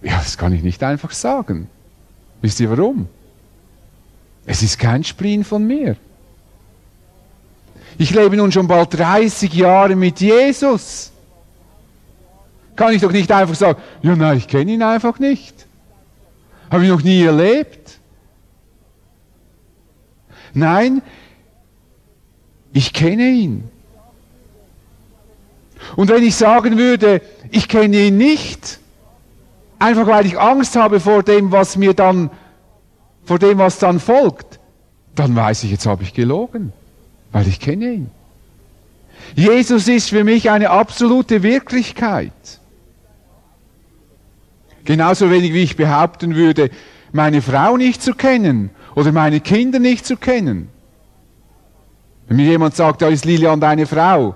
Ja, 0.00 0.18
das 0.18 0.38
kann 0.38 0.52
ich 0.52 0.62
nicht 0.62 0.82
einfach 0.82 1.10
sagen. 1.10 1.68
Wisst 2.40 2.60
ihr 2.60 2.70
warum? 2.70 3.08
Es 4.46 4.62
ist 4.62 4.78
kein 4.78 5.04
Spleen 5.04 5.44
von 5.44 5.66
mir. 5.66 5.96
Ich 7.98 8.10
lebe 8.10 8.36
nun 8.36 8.50
schon 8.52 8.66
bald 8.68 8.94
30 8.94 9.52
Jahre 9.52 9.96
mit 9.96 10.20
Jesus. 10.20 11.12
Kann 12.82 12.94
ich 12.94 13.00
doch 13.00 13.12
nicht 13.12 13.30
einfach 13.30 13.54
sagen, 13.54 13.80
ja 14.02 14.16
nein, 14.16 14.38
ich 14.38 14.48
kenne 14.48 14.72
ihn 14.72 14.82
einfach 14.82 15.20
nicht. 15.20 15.68
Habe 16.68 16.82
ich 16.82 16.90
noch 16.90 17.04
nie 17.04 17.22
erlebt. 17.22 18.00
Nein, 20.52 21.00
ich 22.72 22.92
kenne 22.92 23.28
ihn. 23.28 23.70
Und 25.94 26.08
wenn 26.08 26.24
ich 26.24 26.34
sagen 26.34 26.76
würde, 26.76 27.20
ich 27.52 27.68
kenne 27.68 27.98
ihn 27.98 28.16
nicht, 28.16 28.80
einfach 29.78 30.08
weil 30.08 30.26
ich 30.26 30.36
Angst 30.36 30.74
habe 30.74 30.98
vor 30.98 31.22
dem, 31.22 31.52
was 31.52 31.76
mir 31.76 31.94
dann, 31.94 32.30
vor 33.24 33.38
dem, 33.38 33.58
was 33.58 33.78
dann 33.78 34.00
folgt, 34.00 34.58
dann 35.14 35.36
weiß 35.36 35.62
ich, 35.62 35.70
jetzt 35.70 35.86
habe 35.86 36.02
ich 36.02 36.14
gelogen. 36.14 36.72
Weil 37.30 37.46
ich 37.46 37.60
kenne 37.60 37.92
ihn. 37.92 38.10
Jesus 39.36 39.86
ist 39.86 40.08
für 40.08 40.24
mich 40.24 40.50
eine 40.50 40.70
absolute 40.70 41.44
Wirklichkeit. 41.44 42.32
Genauso 44.84 45.30
wenig 45.30 45.52
wie 45.52 45.62
ich 45.62 45.76
behaupten 45.76 46.34
würde, 46.34 46.70
meine 47.12 47.42
Frau 47.42 47.76
nicht 47.76 48.02
zu 48.02 48.14
kennen 48.14 48.70
oder 48.94 49.12
meine 49.12 49.40
Kinder 49.40 49.78
nicht 49.78 50.06
zu 50.06 50.16
kennen. 50.16 50.68
Wenn 52.26 52.36
mir 52.36 52.46
jemand 52.46 52.74
sagt, 52.74 53.02
da 53.02 53.08
ist 53.08 53.24
Lilian 53.24 53.60
deine 53.60 53.86
Frau. 53.86 54.34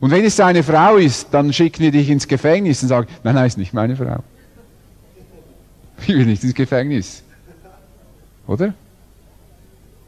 Und 0.00 0.10
wenn 0.10 0.24
es 0.24 0.36
seine 0.36 0.62
Frau 0.62 0.96
ist, 0.96 1.28
dann 1.32 1.52
schicken 1.52 1.82
wir 1.82 1.90
dich 1.90 2.08
ins 2.08 2.26
Gefängnis 2.26 2.82
und 2.82 2.88
sagen, 2.88 3.06
nein, 3.22 3.34
nein, 3.34 3.46
ist 3.46 3.58
nicht 3.58 3.74
meine 3.74 3.96
Frau. 3.96 4.22
Ich 6.02 6.08
will 6.08 6.24
nicht 6.24 6.42
ins 6.42 6.54
Gefängnis. 6.54 7.22
Oder? 8.46 8.72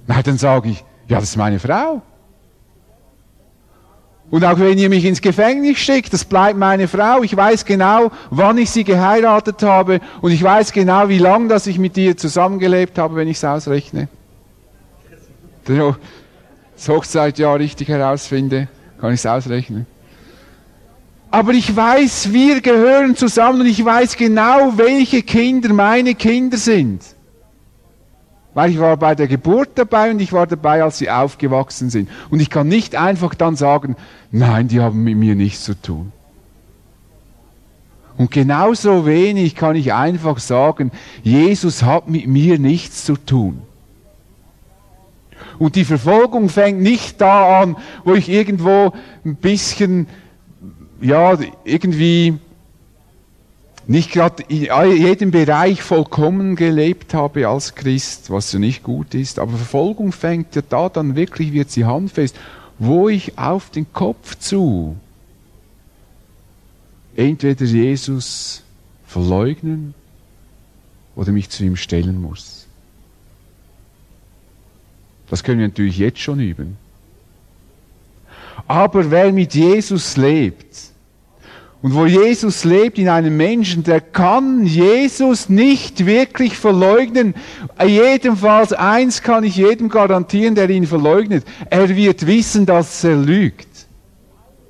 Nein, 0.07 0.22
dann 0.24 0.38
sage 0.38 0.70
ich, 0.70 0.83
ja, 1.09 1.20
das 1.20 1.31
ist 1.31 1.37
meine 1.37 1.59
Frau. 1.59 2.00
Und 4.33 4.47
auch 4.47 4.59
wenn 4.59 4.79
ihr 4.79 4.88
mich 4.88 5.05
ins 5.05 5.21
Gefängnis 5.21 5.77
schickt, 5.77 6.11
das 6.14 6.25
bleibt 6.25 6.59
meine 6.59 6.88
Frau. 6.88 7.23
Ich 7.23 7.37
weiß 7.37 7.66
genau, 7.66 8.11
wann 8.31 8.57
ich 8.57 8.71
sie 8.71 8.83
geheiratet 8.83 9.62
habe 9.62 10.01
und 10.23 10.33
ich 10.33 10.42
weiß 10.42 10.73
genau, 10.73 11.11
wie 11.11 11.18
lange, 11.18 11.49
dass 11.49 11.66
ich 11.66 11.79
mit 11.79 11.99
ihr 11.99 12.16
zusammengelebt 12.16 12.97
habe, 12.97 13.14
wenn 13.14 13.29
ich 13.29 13.37
es 13.37 13.45
ausrechne. 13.45 14.09
Das 15.66 16.88
Hochzeitjahr 16.88 17.59
richtig 17.59 17.88
herausfinde, 17.88 18.68
kann 18.99 19.12
ich 19.12 19.21
es 19.21 19.27
ausrechnen. 19.27 19.87
Aber 21.31 21.53
ich 21.53 21.77
weiß, 21.77 22.33
wir 22.33 22.62
gehören 22.62 23.16
zusammen 23.16 23.61
und 23.61 23.66
ich 23.66 23.85
weiß 23.85 24.16
genau, 24.16 24.73
welche 24.77 25.23
Kinder 25.23 25.75
meine 25.75 26.14
Kinder 26.14 26.57
sind. 26.57 27.03
Weil 28.55 28.71
ich 28.71 28.79
war 28.79 28.97
bei 28.97 29.15
der 29.15 29.29
Geburt 29.29 29.71
dabei 29.77 30.11
und 30.11 30.21
ich 30.21 30.33
war 30.33 30.47
dabei, 30.47 30.83
als 30.83 30.99
sie 30.99 31.11
aufgewachsen 31.11 31.88
sind. 31.88 32.09
Und 32.31 32.41
ich 32.41 32.51
kann 32.51 32.69
nicht 32.69 32.97
einfach 32.97 33.35
dann 33.35 33.57
sagen, 33.57 33.97
nein, 34.31 34.69
die 34.69 34.81
haben 34.81 35.03
mit 35.03 35.17
mir 35.17 35.35
nichts 35.35 35.65
zu 35.65 35.75
tun. 35.75 36.12
Und 38.19 38.31
genauso 38.31 39.07
wenig 39.07 39.55
kann 39.55 39.75
ich 39.75 39.95
einfach 39.95 40.38
sagen, 40.38 40.93
Jesus 41.23 41.83
hat 41.83 42.09
mit 42.09 42.27
mir 42.27 42.59
nichts 42.59 43.05
zu 43.05 43.17
tun. 43.17 43.62
Und 45.59 45.77
die 45.77 45.85
Verfolgung 45.85 46.49
fängt 46.49 46.81
nicht 46.81 47.21
da 47.21 47.61
an, 47.61 47.77
wo 48.05 48.15
ich 48.15 48.29
irgendwo 48.29 48.93
ein 49.25 49.37
bisschen, 49.37 50.09
ja, 51.01 51.38
irgendwie 51.65 52.38
nicht 53.87 54.12
gerade 54.12 54.42
in 54.45 54.68
jedem 54.97 55.31
Bereich 55.31 55.83
vollkommen 55.83 56.57
gelebt 56.57 57.14
habe 57.14 57.49
als 57.49 57.75
Christ, 57.75 58.31
was 58.31 58.53
ja 58.53 58.59
nicht 58.59 58.83
gut 58.83 59.14
ist, 59.14 59.38
aber 59.38 59.57
Verfolgung 59.57 60.12
fängt 60.12 60.55
ja 60.55 60.62
da 60.68 60.88
dann 60.88 61.16
wirklich, 61.16 61.53
wird 61.53 61.71
sie 61.71 61.85
handfest, 61.85 62.37
wo 62.79 63.09
ich 63.09 63.38
auf 63.38 63.71
den 63.71 63.92
Kopf 63.92 64.38
zu 64.38 64.97
entweder 67.16 67.64
Jesus 67.64 68.62
verleugnen 69.07 69.95
oder 71.14 71.33
mich 71.33 71.51
zu 71.51 71.64
ihm 71.64 71.77
stellen 71.77 72.21
muss. 72.21 72.66
Das 75.29 75.42
können 75.42 75.61
wir 75.61 75.68
natürlich 75.68 75.99
jetzt 75.99 76.21
schon 76.21 76.40
üben. 76.40 76.77
Aber 78.68 79.11
wer 79.11 79.33
mit 79.33 79.55
Jesus 79.55 80.16
lebt, 80.16 80.82
und 81.83 81.95
wo 81.95 82.07
Jesus 82.07 82.64
lebt 82.64 82.97
in 82.99 83.09
einem 83.09 83.37
Menschen, 83.37 83.83
der 83.83 84.01
kann 84.01 84.64
Jesus 84.64 85.49
nicht 85.49 86.07
wirklich 86.07 86.57
verleugnen. 86.57 87.35
Jedenfalls 87.85 88.73
eins 88.73 89.23
kann 89.23 89.42
ich 89.42 89.57
jedem 89.57 89.88
garantieren, 89.88 90.55
der 90.55 90.71
ihn 90.71 90.87
verleugnet. 90.87 91.45
Er 91.71 91.88
wird 91.88 92.25
wissen, 92.29 92.66
dass 92.66 93.03
er 93.03 93.16
lügt. 93.16 93.66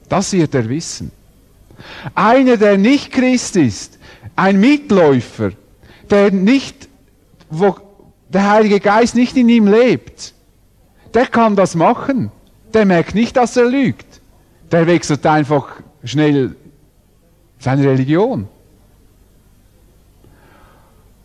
Das 0.09 0.33
wird 0.33 0.55
er 0.55 0.67
wissen. 0.71 1.13
Einer, 2.15 2.57
der 2.57 2.79
nicht 2.79 3.13
Christ 3.13 3.57
ist, 3.57 3.99
ein 4.35 4.59
Mitläufer, 4.59 5.53
der 6.09 6.31
nicht, 6.31 6.89
wo 7.51 7.77
der 8.31 8.51
Heilige 8.51 8.81
Geist 8.81 9.15
nicht 9.15 9.37
in 9.37 9.51
ihm 9.51 9.67
lebt, 9.67 10.33
der 11.13 11.27
kann 11.27 11.57
das 11.57 11.75
machen. 11.75 12.31
Der 12.73 12.87
merkt 12.87 13.15
nicht, 13.15 13.37
dass 13.37 13.59
er 13.59 13.67
lügt. 13.67 14.07
Der 14.71 14.87
wechselt 14.87 15.27
einfach 15.27 15.69
schnell 16.05 16.57
seine 17.63 17.89
Religion. 17.89 18.49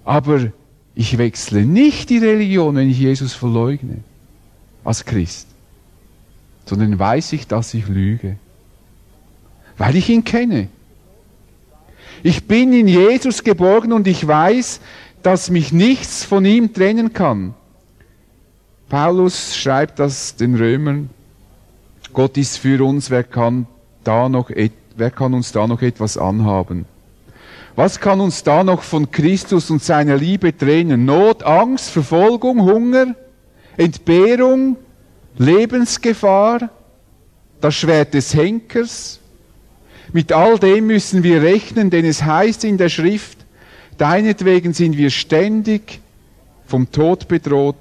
Aber 0.05 0.51
ich 0.93 1.17
wechsle 1.17 1.65
nicht 1.65 2.11
die 2.11 2.19
Religion, 2.19 2.75
wenn 2.75 2.89
ich 2.89 2.99
Jesus 2.99 3.33
verleugne, 3.33 3.97
als 4.83 5.03
Christ, 5.03 5.47
sondern 6.65 6.97
weiß 6.97 7.33
ich, 7.33 7.47
dass 7.47 7.73
ich 7.73 7.87
lüge, 7.87 8.37
weil 9.77 9.95
ich 9.95 10.09
ihn 10.09 10.23
kenne. 10.23 10.69
Ich 12.21 12.47
bin 12.47 12.71
in 12.71 12.87
Jesus 12.87 13.43
geborgen 13.43 13.91
und 13.91 14.07
ich 14.07 14.25
weiß, 14.25 14.79
dass 15.23 15.49
mich 15.49 15.73
nichts 15.73 16.23
von 16.23 16.45
ihm 16.45 16.71
trennen 16.71 17.13
kann. 17.13 17.55
Paulus 18.89 19.57
schreibt 19.57 19.99
das 19.99 20.35
den 20.35 20.55
Römern, 20.55 21.09
Gott 22.13 22.37
ist 22.37 22.57
für 22.57 22.83
uns, 22.83 23.09
wer 23.09 23.23
kann, 23.23 23.65
da 24.03 24.29
noch, 24.29 24.49
wer 24.97 25.11
kann 25.11 25.33
uns 25.33 25.51
da 25.51 25.67
noch 25.67 25.81
etwas 25.81 26.17
anhaben? 26.17 26.85
Was 27.75 27.99
kann 27.99 28.19
uns 28.19 28.43
da 28.43 28.63
noch 28.63 28.81
von 28.81 29.11
Christus 29.11 29.69
und 29.69 29.83
seiner 29.83 30.17
Liebe 30.17 30.57
trennen? 30.57 31.05
Not, 31.05 31.43
Angst, 31.43 31.91
Verfolgung, 31.91 32.63
Hunger, 32.63 33.15
Entbehrung, 33.77 34.77
Lebensgefahr, 35.37 36.71
das 37.61 37.75
Schwert 37.75 38.15
des 38.15 38.33
Henkers. 38.33 39.19
Mit 40.11 40.31
all 40.31 40.57
dem 40.57 40.87
müssen 40.87 41.21
wir 41.21 41.43
rechnen, 41.43 41.91
denn 41.91 42.05
es 42.05 42.23
heißt 42.23 42.63
in 42.63 42.77
der 42.77 42.89
Schrift, 42.89 43.37
deinetwegen 43.99 44.73
sind 44.73 44.97
wir 44.97 45.11
ständig 45.11 45.99
vom 46.65 46.91
Tod 46.91 47.27
bedroht. 47.27 47.75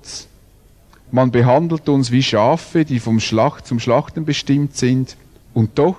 Man 1.11 1.31
behandelt 1.31 1.89
uns 1.89 2.11
wie 2.11 2.23
Schafe, 2.23 2.85
die 2.85 3.01
vom 3.01 3.21
Schlacht 3.21 3.67
zum 3.67 3.81
Schlachten 3.81 4.27
bestimmt 4.27 4.77
sind. 4.77 5.17
Und 5.55 5.79
doch 5.79 5.97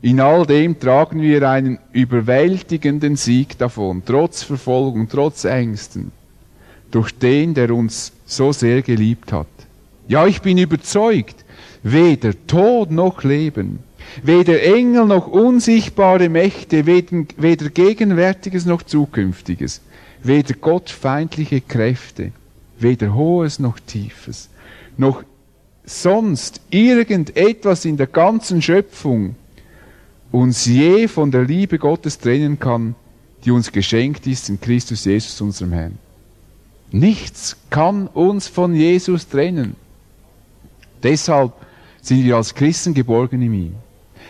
in 0.00 0.20
all 0.20 0.46
dem 0.46 0.78
tragen 0.78 1.20
wir 1.20 1.48
einen 1.48 1.78
überwältigenden 1.92 3.16
Sieg 3.16 3.58
davon, 3.58 4.02
trotz 4.06 4.42
Verfolgung, 4.42 5.08
trotz 5.08 5.44
Ängsten, 5.44 6.12
durch 6.90 7.12
den, 7.12 7.54
der 7.54 7.74
uns 7.74 8.12
so 8.24 8.52
sehr 8.52 8.82
geliebt 8.82 9.32
hat. 9.32 9.48
Ja, 10.06 10.26
ich 10.26 10.40
bin 10.40 10.56
überzeugt, 10.56 11.44
weder 11.82 12.32
Tod 12.46 12.90
noch 12.90 13.24
Leben, 13.24 13.80
weder 14.22 14.62
Engel 14.62 15.06
noch 15.06 15.26
unsichtbare 15.26 16.28
Mächte, 16.28 16.86
weder, 16.86 17.24
weder 17.36 17.68
Gegenwärtiges 17.68 18.66
noch 18.66 18.82
Zukünftiges, 18.82 19.80
weder 20.22 20.54
gottfeindliche 20.54 21.60
Kräfte, 21.60 22.32
weder 22.78 23.14
Hohes 23.14 23.58
noch 23.58 23.80
Tiefes, 23.80 24.48
noch 24.96 25.24
sonst 25.84 26.60
irgendetwas 26.70 27.84
in 27.84 27.96
der 27.96 28.06
ganzen 28.06 28.62
Schöpfung 28.62 29.34
uns 30.30 30.66
je 30.66 31.08
von 31.08 31.30
der 31.30 31.44
Liebe 31.44 31.78
Gottes 31.78 32.18
trennen 32.18 32.58
kann, 32.58 32.94
die 33.44 33.50
uns 33.50 33.72
geschenkt 33.72 34.26
ist 34.26 34.48
in 34.48 34.60
Christus 34.60 35.04
Jesus, 35.04 35.40
unserem 35.40 35.72
Herrn. 35.72 35.98
Nichts 36.90 37.56
kann 37.70 38.06
uns 38.08 38.48
von 38.48 38.74
Jesus 38.74 39.28
trennen. 39.28 39.76
Deshalb 41.02 41.52
sind 42.00 42.24
wir 42.24 42.36
als 42.36 42.54
Christen 42.54 42.94
geborgen 42.94 43.42
in 43.42 43.54
ihm. 43.54 43.74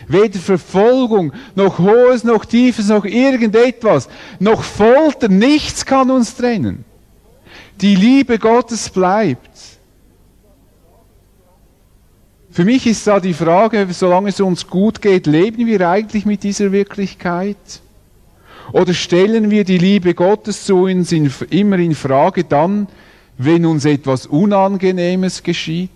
Weder 0.06 0.38
Verfolgung, 0.38 1.32
noch 1.54 1.78
Hohes, 1.78 2.24
noch 2.24 2.44
Tiefes, 2.44 2.88
noch 2.88 3.04
irgendetwas, 3.04 4.08
noch 4.38 4.62
Folter, 4.62 5.28
nichts 5.28 5.84
kann 5.84 6.10
uns 6.10 6.36
trennen. 6.36 6.84
Die 7.80 7.94
Liebe 7.94 8.38
Gottes 8.38 8.90
bleibt. 8.90 9.77
Für 12.58 12.64
mich 12.64 12.88
ist 12.88 13.06
da 13.06 13.20
die 13.20 13.34
Frage, 13.34 13.86
solange 13.92 14.30
es 14.30 14.40
uns 14.40 14.66
gut 14.66 15.00
geht, 15.00 15.28
leben 15.28 15.68
wir 15.68 15.88
eigentlich 15.88 16.26
mit 16.26 16.42
dieser 16.42 16.72
Wirklichkeit? 16.72 17.56
Oder 18.72 18.94
stellen 18.94 19.48
wir 19.48 19.62
die 19.62 19.78
Liebe 19.78 20.12
Gottes 20.12 20.64
zu 20.64 20.82
uns 20.82 21.12
in, 21.12 21.32
immer 21.50 21.78
in 21.78 21.94
Frage 21.94 22.42
dann, 22.42 22.88
wenn 23.36 23.64
uns 23.64 23.84
etwas 23.84 24.26
Unangenehmes 24.26 25.44
geschieht? 25.44 25.90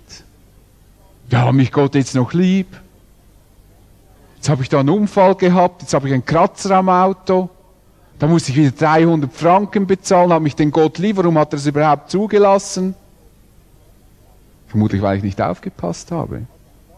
Ja, 1.30 1.50
mich 1.50 1.72
Gott 1.72 1.96
jetzt 1.96 2.14
noch 2.14 2.32
lieb. 2.32 2.68
Jetzt 4.36 4.48
habe 4.48 4.62
ich 4.62 4.68
da 4.68 4.78
einen 4.78 4.90
Unfall 4.90 5.34
gehabt, 5.34 5.82
jetzt 5.82 5.94
habe 5.94 6.06
ich 6.06 6.14
einen 6.14 6.24
Kratzer 6.24 6.76
am 6.76 6.88
Auto. 6.88 7.50
Da 8.20 8.28
muss 8.28 8.48
ich 8.48 8.54
wieder 8.54 8.70
300 8.70 9.32
Franken 9.32 9.88
bezahlen, 9.88 10.32
habe 10.32 10.44
mich 10.44 10.54
den 10.54 10.70
Gott 10.70 10.98
lieb, 10.98 11.16
warum 11.16 11.38
hat 11.38 11.54
er 11.54 11.56
es 11.56 11.66
überhaupt 11.66 12.08
zugelassen? 12.08 12.94
Vermutlich, 14.68 15.02
weil 15.02 15.16
ich 15.16 15.24
nicht 15.24 15.42
aufgepasst 15.42 16.12
habe. 16.12 16.46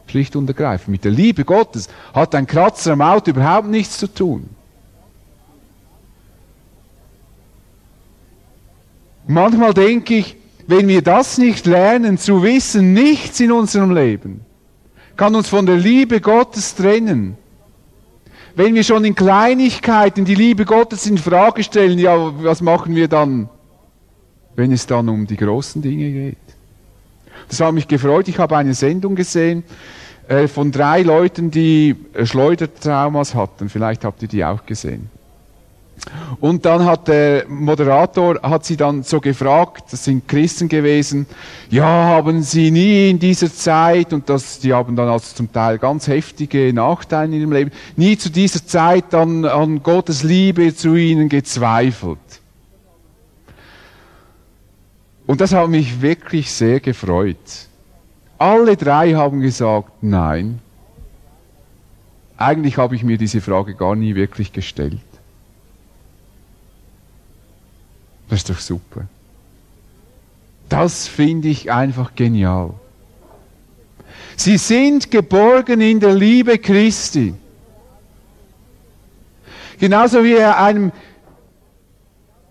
Schlicht 0.07 0.37
und 0.37 0.49
ergreifend. 0.49 0.89
Mit 0.89 1.05
der 1.05 1.11
Liebe 1.11 1.45
Gottes 1.45 1.89
hat 2.13 2.35
ein 2.35 2.47
Kratzer 2.47 2.93
am 2.93 3.01
Auto 3.01 3.31
überhaupt 3.31 3.69
nichts 3.69 3.99
zu 3.99 4.07
tun. 4.07 4.49
Manchmal 9.27 9.75
denke 9.75 10.15
ich, 10.15 10.37
wenn 10.67 10.89
wir 10.89 11.03
das 11.03 11.39
nicht 11.39 11.67
lernen, 11.67 12.19
zu 12.19 12.43
wissen, 12.43 12.93
nichts 12.93 13.41
in 13.41 13.53
unserem 13.53 13.95
Leben 13.95 14.45
kann 15.17 15.35
uns 15.35 15.49
von 15.49 15.67
der 15.67 15.77
Liebe 15.77 16.21
Gottes 16.21 16.75
trennen. 16.75 17.37
Wenn 18.57 18.75
wir 18.75 18.85
schon 18.85 19.05
in 19.05 19.15
Kleinigkeiten 19.15 20.25
die 20.25 20.35
Liebe 20.35 20.65
Gottes 20.65 21.07
in 21.07 21.19
Frage 21.19 21.63
stellen, 21.63 21.99
ja, 21.99 22.15
was 22.43 22.61
machen 22.61 22.95
wir 22.95 23.09
dann, 23.09 23.49
wenn 24.55 24.73
es 24.73 24.87
dann 24.87 25.09
um 25.09 25.27
die 25.27 25.37
großen 25.37 25.83
Dinge 25.83 26.11
geht? 26.11 26.44
Das 27.49 27.61
hat 27.61 27.75
mich 27.75 27.89
gefreut. 27.89 28.29
Ich 28.29 28.39
habe 28.39 28.57
eine 28.57 28.75
Sendung 28.75 29.15
gesehen 29.15 29.65
äh, 30.29 30.49
von 30.49 30.73
drei 30.73 31.03
Leuten, 31.03 31.51
die 31.51 31.97
äh, 32.15 32.27
Schleudertraumas 32.27 33.35
hatten. 33.35 33.69
Vielleicht 33.69 34.05
habt 34.05 34.23
ihr 34.23 34.29
die 34.29 34.45
auch 34.45 34.65
gesehen. 34.67 35.11
Und 36.41 36.65
dann 36.65 36.85
hat 36.85 37.09
der 37.09 37.47
Moderator, 37.49 38.41
hat 38.43 38.65
sie 38.65 38.77
dann 38.77 39.03
so 39.03 39.21
gefragt, 39.21 39.85
das 39.93 40.05
sind 40.05 40.27
Christen 40.29 40.69
gewesen, 40.69 41.27
ja, 41.71 41.85
haben 41.85 42.43
sie 42.43 42.71
nie 42.71 43.11
in 43.11 43.19
dieser 43.19 43.53
Zeit, 43.53 44.13
und 44.13 44.29
das, 44.29 44.59
die 44.59 44.73
haben 44.73 44.97
dann 44.97 45.09
also 45.09 45.35
zum 45.35 45.53
Teil 45.53 45.79
ganz 45.79 46.09
heftige 46.09 46.73
Nachteile 46.73 47.35
in 47.35 47.41
ihrem 47.41 47.53
Leben, 47.53 47.71
nie 47.97 48.19
zu 48.19 48.31
dieser 48.31 48.67
Zeit 48.67 49.05
dann 49.11 49.45
an 49.45 49.83
Gottes 49.83 50.23
Liebe 50.23 50.75
zu 50.75 50.95
ihnen 50.95 51.29
gezweifelt. 51.29 52.19
Und 55.27 55.41
das 55.41 55.53
hat 55.53 55.69
mich 55.69 56.03
wirklich 56.03 56.51
sehr 56.53 56.81
gefreut. 56.81 57.69
Alle 58.39 58.77
drei 58.77 59.15
haben 59.15 59.41
gesagt, 59.41 59.91
nein. 60.03 60.61
Eigentlich 62.37 62.77
habe 62.77 62.97
ich 62.97 63.05
mir 63.05 63.17
diese 63.17 63.41
Frage 63.41 63.75
gar 63.75 63.95
nie 63.95 64.15
wirklich 64.15 64.53
gestellt. 64.53 65.01
Das 68.29 68.41
ist 68.41 68.51
doch 68.51 68.59
super. 68.59 69.07
Das 70.69 71.07
finde 71.07 71.49
ich 71.49 71.71
einfach 71.71 72.15
genial. 72.15 72.75
Sie 74.37 74.59
sind 74.59 75.11
geborgen 75.11 75.81
in 75.81 76.01
der 76.01 76.15
Liebe 76.15 76.59
Christi. 76.59 77.35
Genauso 79.79 80.25
wie 80.25 80.39
einem 80.39 80.93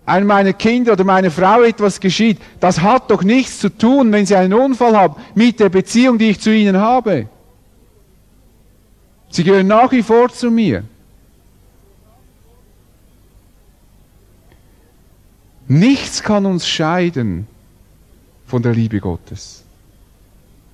einem 0.06 0.26
meiner 0.26 0.52
Kinder 0.52 0.92
oder 0.92 1.04
meiner 1.04 1.30
Frau 1.30 1.62
etwas 1.62 1.98
geschieht, 1.98 2.38
das 2.60 2.80
hat 2.80 3.10
doch 3.10 3.22
nichts 3.22 3.58
zu 3.58 3.70
tun, 3.70 4.12
wenn 4.12 4.26
sie 4.26 4.36
einen 4.36 4.52
Unfall 4.52 4.96
haben, 4.96 5.16
mit 5.34 5.60
der 5.60 5.70
Beziehung, 5.70 6.18
die 6.18 6.30
ich 6.30 6.40
zu 6.40 6.54
ihnen 6.54 6.76
habe. 6.76 7.28
Sie 9.30 9.44
gehören 9.44 9.66
nach 9.66 9.90
wie 9.92 10.02
vor 10.02 10.28
zu 10.28 10.50
mir. 10.50 10.84
Nichts 15.66 16.22
kann 16.22 16.44
uns 16.44 16.68
scheiden 16.68 17.46
von 18.46 18.62
der 18.62 18.72
Liebe 18.72 19.00
Gottes. 19.00 19.64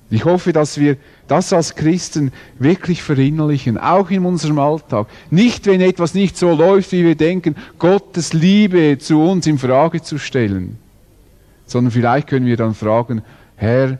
Ich 0.09 0.25
hoffe, 0.25 0.51
dass 0.51 0.77
wir 0.77 0.97
das 1.31 1.53
als 1.53 1.75
Christen 1.75 2.33
wirklich 2.59 3.01
verinnerlichen, 3.01 3.77
auch 3.77 4.09
in 4.09 4.25
unserem 4.25 4.59
Alltag. 4.59 5.07
Nicht, 5.29 5.65
wenn 5.65 5.79
etwas 5.79 6.13
nicht 6.13 6.37
so 6.37 6.53
läuft, 6.53 6.91
wie 6.91 7.05
wir 7.05 7.15
denken, 7.15 7.55
Gottes 7.79 8.33
Liebe 8.33 8.97
zu 8.99 9.21
uns 9.21 9.47
in 9.47 9.57
Frage 9.57 10.01
zu 10.01 10.17
stellen, 10.17 10.77
sondern 11.65 11.91
vielleicht 11.91 12.27
können 12.27 12.45
wir 12.45 12.57
dann 12.57 12.73
fragen, 12.73 13.21
Herr, 13.55 13.97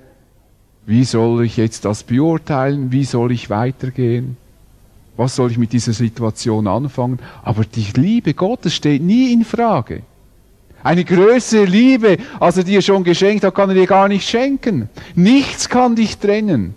wie 0.86 1.06
soll 1.06 1.46
ich 1.46 1.56
jetzt 1.56 1.86
das 1.86 2.04
beurteilen? 2.04 2.92
Wie 2.92 3.06
soll 3.06 3.32
ich 3.32 3.50
weitergehen? 3.50 4.36
Was 5.16 5.38
soll 5.38 5.52
ich 5.52 5.58
mit 5.58 5.72
dieser 5.72 5.94
Situation 5.94 6.68
anfangen? 6.68 7.20
Aber 7.44 7.64
die 7.64 7.88
Liebe 7.96 8.34
Gottes 8.34 8.76
steht 8.76 9.04
nie 9.04 9.32
in 9.32 9.46
Frage. 9.46 10.02
Eine 10.84 11.06
größere 11.06 11.64
Liebe, 11.64 12.18
als 12.42 12.58
er 12.58 12.66
dir 12.66 12.82
schon 12.82 13.06
geschenkt 13.06 13.46
hat, 13.46 13.56
kann 13.56 13.70
er 13.70 13.76
dir 13.76 13.88
gar 13.88 14.10
nicht 14.10 14.28
schenken. 14.28 14.90
Nichts 15.16 15.70
kann 15.70 15.96
dich 15.96 16.18
trennen. 16.18 16.76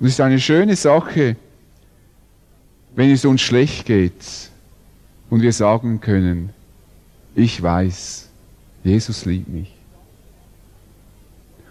Und 0.00 0.06
es 0.06 0.14
ist 0.14 0.20
eine 0.20 0.38
schöne 0.38 0.76
Sache, 0.76 1.36
wenn 2.94 3.10
es 3.10 3.24
uns 3.24 3.40
schlecht 3.40 3.86
geht 3.86 4.50
und 5.30 5.42
wir 5.42 5.52
sagen 5.52 6.00
können, 6.00 6.50
ich 7.34 7.62
weiß, 7.62 8.28
Jesus 8.84 9.24
liebt 9.24 9.48
mich. 9.48 9.72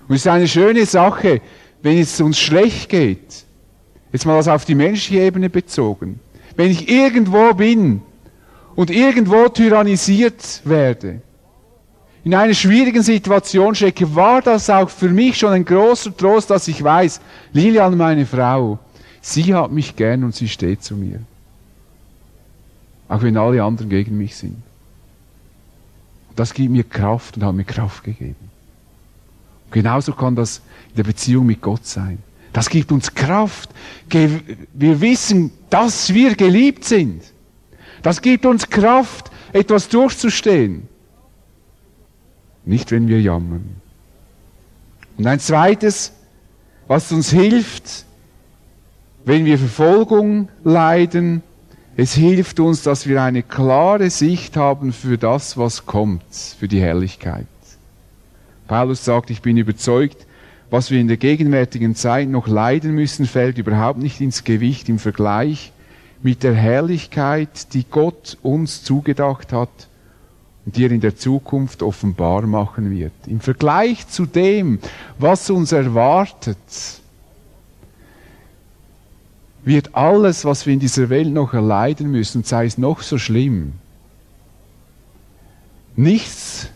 Und 0.08 0.16
es 0.16 0.22
ist 0.22 0.28
eine 0.28 0.48
schöne 0.48 0.86
Sache, 0.86 1.42
wenn 1.82 1.98
es 1.98 2.20
uns 2.22 2.40
schlecht 2.40 2.90
geht, 2.90 3.46
jetzt 4.12 4.26
mal 4.26 4.38
das 4.38 4.48
auf 4.48 4.66
die 4.66 4.76
menschliche 4.76 5.22
Ebene 5.22 5.50
bezogen, 5.50 6.20
wenn 6.56 6.72
ich 6.72 6.90
irgendwo 6.90 7.54
bin 7.54 8.02
und 8.76 8.90
irgendwo 8.90 9.48
tyrannisiert 9.50 10.62
werde, 10.64 11.22
in 12.28 12.36
einer 12.36 12.54
schwierigen 12.54 13.04
Situation 13.04 13.74
stecke, 13.74 14.14
war 14.14 14.42
das 14.42 14.70
auch 14.70 14.90
für 14.90 15.08
mich 15.08 15.38
schon 15.38 15.54
ein 15.54 15.64
großer 15.64 16.16
Trost, 16.18 16.50
dass 16.50 16.68
ich 16.68 16.84
weiß, 16.84 17.22
Lilian, 17.54 17.96
meine 17.96 18.26
Frau, 18.26 18.80
sie 19.22 19.56
hat 19.56 19.72
mich 19.72 19.96
gern 19.96 20.26
und 20.26 20.36
sie 20.36 20.50
steht 20.50 20.84
zu 20.84 20.96
mir. 20.98 21.22
auch 23.08 23.22
wenn 23.22 23.38
alle 23.38 23.64
anderen 23.64 23.90
gegen 23.90 24.18
mich 24.18 24.36
sind. 24.36 24.58
Das 26.36 26.54
gibt 26.54 26.70
mir 26.70 26.84
Kraft 26.84 27.38
und 27.38 27.46
hat 27.46 27.56
mir 27.56 27.64
Kraft 27.64 28.04
gegeben. 28.04 28.36
Und 29.68 29.72
genauso 29.72 30.12
kann 30.12 30.36
das 30.36 30.58
in 30.90 30.98
der 30.98 31.04
Beziehung 31.04 31.46
mit 31.46 31.62
Gott 31.62 31.86
sein. 31.86 32.18
Das 32.52 32.68
gibt 32.68 32.92
uns 32.92 33.14
Kraft. 33.16 33.70
Wir 34.10 35.00
wissen, 35.00 35.52
dass 35.70 36.14
wir 36.14 36.36
geliebt 36.36 36.84
sind. 36.84 37.24
Das 38.02 38.22
gibt 38.22 38.46
uns 38.46 38.70
Kraft, 38.70 39.32
etwas 39.54 39.88
durchzustehen. 39.88 40.90
Nicht, 42.68 42.92
wenn 42.92 43.08
wir 43.08 43.22
jammern. 43.22 43.64
Und 45.18 45.26
ein 45.26 45.40
zweites, 45.40 46.12
was 46.88 47.14
uns 47.14 47.30
hilft, 47.32 48.06
wenn 49.24 49.46
wir 49.46 49.58
Verfolgung 49.58 50.50
leiden, 50.66 51.44
es 51.96 52.14
hilft 52.14 52.60
uns, 52.60 52.84
dass 52.84 53.08
wir 53.08 53.22
eine 53.22 53.42
klare 53.42 54.10
Sicht 54.10 54.58
haben 54.58 54.92
für 54.92 55.18
das, 55.18 55.58
was 55.58 55.86
kommt, 55.86 56.24
für 56.60 56.68
die 56.68 56.82
Herrlichkeit. 56.82 57.48
Paulus 58.68 59.06
sagt, 59.06 59.30
ich 59.30 59.42
bin 59.42 59.56
überzeugt, 59.56 60.28
was 60.70 60.92
wir 60.92 61.00
in 61.00 61.08
der 61.08 61.16
gegenwärtigen 61.16 61.96
Zeit 61.96 62.28
noch 62.28 62.48
leiden 62.48 62.92
müssen, 62.92 63.26
fällt 63.26 63.58
überhaupt 63.58 64.00
nicht 64.00 64.20
ins 64.20 64.44
Gewicht 64.44 64.90
im 64.90 65.00
Vergleich 65.00 65.72
mit 66.22 66.44
der 66.44 66.54
Herrlichkeit, 66.54 67.74
die 67.74 67.86
Gott 67.90 68.38
uns 68.44 68.84
zugedacht 68.84 69.54
hat 69.54 69.88
die 70.72 70.86
er 70.86 70.92
in 70.92 71.02
der 71.02 71.16
Zukunft 71.16 71.82
offenbar 71.82 72.42
machen 72.46 72.92
wird. 72.92 73.14
Im 73.26 73.40
Vergleich 73.40 74.08
zu 74.08 74.26
dem, 74.26 74.80
was 75.18 75.50
uns 75.50 75.72
erwartet, 75.72 76.58
wird 79.64 79.96
alles, 79.96 80.44
was 80.44 80.66
wir 80.66 80.74
in 80.74 80.80
dieser 80.80 81.10
Welt 81.10 81.30
noch 81.30 81.54
erleiden 81.54 82.12
müssen, 82.12 82.44
sei 82.44 82.66
es 82.66 82.78
noch 82.78 83.02
so 83.02 83.18
schlimm, 83.18 83.74
nichts 85.96 86.70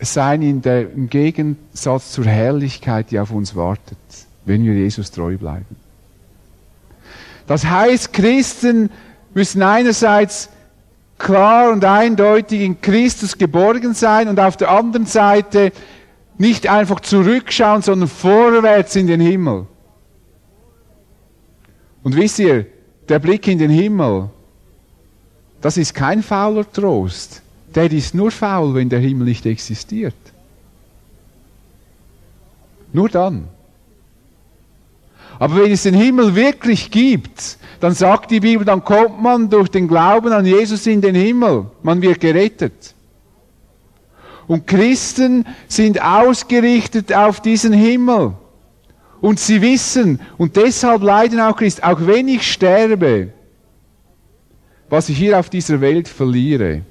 sein 0.00 0.42
in 0.42 0.62
der, 0.62 0.92
im 0.92 1.08
Gegensatz 1.08 2.12
zur 2.12 2.26
Herrlichkeit, 2.26 3.10
die 3.10 3.18
auf 3.18 3.30
uns 3.30 3.54
wartet, 3.54 3.98
wenn 4.44 4.64
wir 4.64 4.74
Jesus 4.74 5.10
treu 5.10 5.36
bleiben. 5.36 5.76
Das 7.46 7.64
heißt, 7.64 8.12
Christen 8.12 8.90
müssen 9.34 9.62
einerseits 9.62 10.50
klar 11.18 11.72
und 11.72 11.84
eindeutig 11.84 12.60
in 12.60 12.80
Christus 12.80 13.38
geborgen 13.38 13.94
sein 13.94 14.28
und 14.28 14.38
auf 14.38 14.56
der 14.56 14.70
anderen 14.70 15.06
Seite 15.06 15.72
nicht 16.38 16.68
einfach 16.68 17.00
zurückschauen, 17.00 17.82
sondern 17.82 18.08
vorwärts 18.08 18.96
in 18.96 19.06
den 19.06 19.20
Himmel. 19.20 19.66
Und 22.02 22.14
wisst 22.16 22.38
ihr, 22.38 22.66
der 23.08 23.18
Blick 23.18 23.48
in 23.48 23.58
den 23.58 23.70
Himmel, 23.70 24.30
das 25.60 25.76
ist 25.76 25.94
kein 25.94 26.22
fauler 26.22 26.70
Trost. 26.70 27.42
Der 27.74 27.90
ist 27.90 28.14
nur 28.14 28.30
faul, 28.30 28.74
wenn 28.74 28.88
der 28.88 29.00
Himmel 29.00 29.26
nicht 29.26 29.46
existiert. 29.46 30.14
Nur 32.92 33.08
dann. 33.08 33.48
Aber 35.38 35.56
wenn 35.56 35.72
es 35.72 35.82
den 35.82 35.94
Himmel 35.94 36.34
wirklich 36.34 36.90
gibt, 36.90 37.58
dann 37.80 37.92
sagt 37.92 38.30
die 38.30 38.40
Bibel, 38.40 38.64
dann 38.64 38.84
kommt 38.84 39.20
man 39.20 39.50
durch 39.50 39.68
den 39.68 39.86
Glauben 39.86 40.32
an 40.32 40.46
Jesus 40.46 40.86
in 40.86 41.00
den 41.00 41.14
Himmel. 41.14 41.66
Man 41.82 42.00
wird 42.00 42.20
gerettet. 42.20 42.94
Und 44.46 44.66
Christen 44.66 45.44
sind 45.68 46.02
ausgerichtet 46.02 47.12
auf 47.12 47.40
diesen 47.40 47.72
Himmel. 47.72 48.34
Und 49.20 49.40
sie 49.40 49.60
wissen, 49.60 50.20
und 50.38 50.56
deshalb 50.56 51.02
leiden 51.02 51.40
auch 51.40 51.56
Christen, 51.56 51.82
auch 51.82 51.98
wenn 52.00 52.28
ich 52.28 52.50
sterbe, 52.50 53.32
was 54.88 55.08
ich 55.08 55.18
hier 55.18 55.38
auf 55.38 55.50
dieser 55.50 55.80
Welt 55.80 56.06
verliere, 56.06 56.82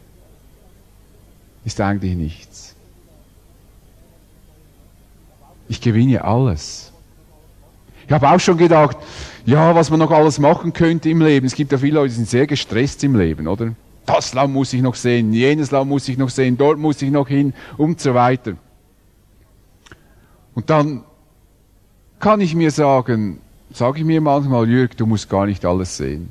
ist 1.63 1.79
eigentlich 1.79 2.15
nichts. 2.15 2.75
Ich 5.67 5.81
gewinne 5.81 6.23
alles. 6.23 6.91
Ich 8.07 8.11
habe 8.11 8.29
auch 8.29 8.39
schon 8.39 8.57
gedacht, 8.57 8.97
ja, 9.45 9.73
was 9.75 9.89
man 9.89 9.99
noch 9.99 10.11
alles 10.11 10.39
machen 10.39 10.73
könnte 10.73 11.09
im 11.09 11.21
Leben. 11.21 11.45
Es 11.45 11.55
gibt 11.55 11.71
ja 11.71 11.77
viele 11.77 11.95
Leute, 11.95 12.09
die 12.09 12.15
sind 12.15 12.29
sehr 12.29 12.47
gestresst 12.47 13.03
im 13.03 13.15
Leben, 13.15 13.47
oder? 13.47 13.73
Das 14.05 14.33
Land 14.33 14.53
muss 14.53 14.73
ich 14.73 14.81
noch 14.81 14.95
sehen, 14.95 15.33
jenes 15.33 15.71
Land 15.71 15.89
muss 15.89 16.07
ich 16.07 16.17
noch 16.17 16.29
sehen, 16.29 16.57
dort 16.57 16.77
muss 16.77 17.01
ich 17.01 17.09
noch 17.09 17.27
hin 17.27 17.53
und 17.77 17.99
so 17.99 18.13
weiter. 18.13 18.53
Und 20.53 20.69
dann 20.69 21.03
kann 22.19 22.39
ich 22.39 22.53
mir 22.55 22.69
sagen, 22.69 23.39
sage 23.71 23.99
ich 23.99 24.05
mir 24.05 24.21
manchmal, 24.21 24.69
Jürg, 24.69 24.95
du 24.95 25.05
musst 25.07 25.29
gar 25.29 25.47
nicht 25.47 25.65
alles 25.65 25.97
sehen. 25.97 26.29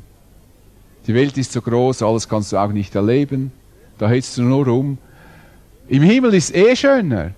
Die 1.06 1.14
Welt 1.14 1.36
ist 1.36 1.52
so 1.52 1.60
groß, 1.60 2.02
alles 2.02 2.28
kannst 2.28 2.52
du 2.52 2.56
auch 2.56 2.72
nicht 2.72 2.94
erleben. 2.94 3.52
Da 3.98 4.08
hältst 4.08 4.38
du 4.38 4.42
nur 4.42 4.66
rum. 4.66 4.98
Im 5.88 6.02
Himmel 6.02 6.34
ist 6.34 6.54
eh 6.54 6.74
schöner. 6.74 7.32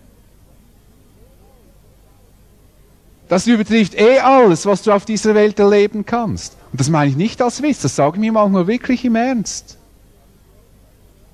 Das 3.29 3.47
übertrifft 3.47 3.95
eh 3.95 4.21
alles, 4.21 4.67
was 4.67 4.83
du 4.83 4.93
auf 4.93 5.05
dieser 5.05 5.35
Welt 5.35 5.59
erleben 5.59 6.07
kannst. 6.07 6.57
Und 6.71 6.81
das 6.81 6.91
meine 6.91 7.11
ich 7.11 7.17
nicht 7.17 7.43
als 7.43 7.63
Witz, 7.63 7.83
das 7.83 7.97
sage 7.97 8.17
ich 8.17 8.21
mir 8.21 8.33
manchmal 8.33 8.67
wirklich 8.67 9.05
im 9.05 9.17
Ernst. 9.17 9.79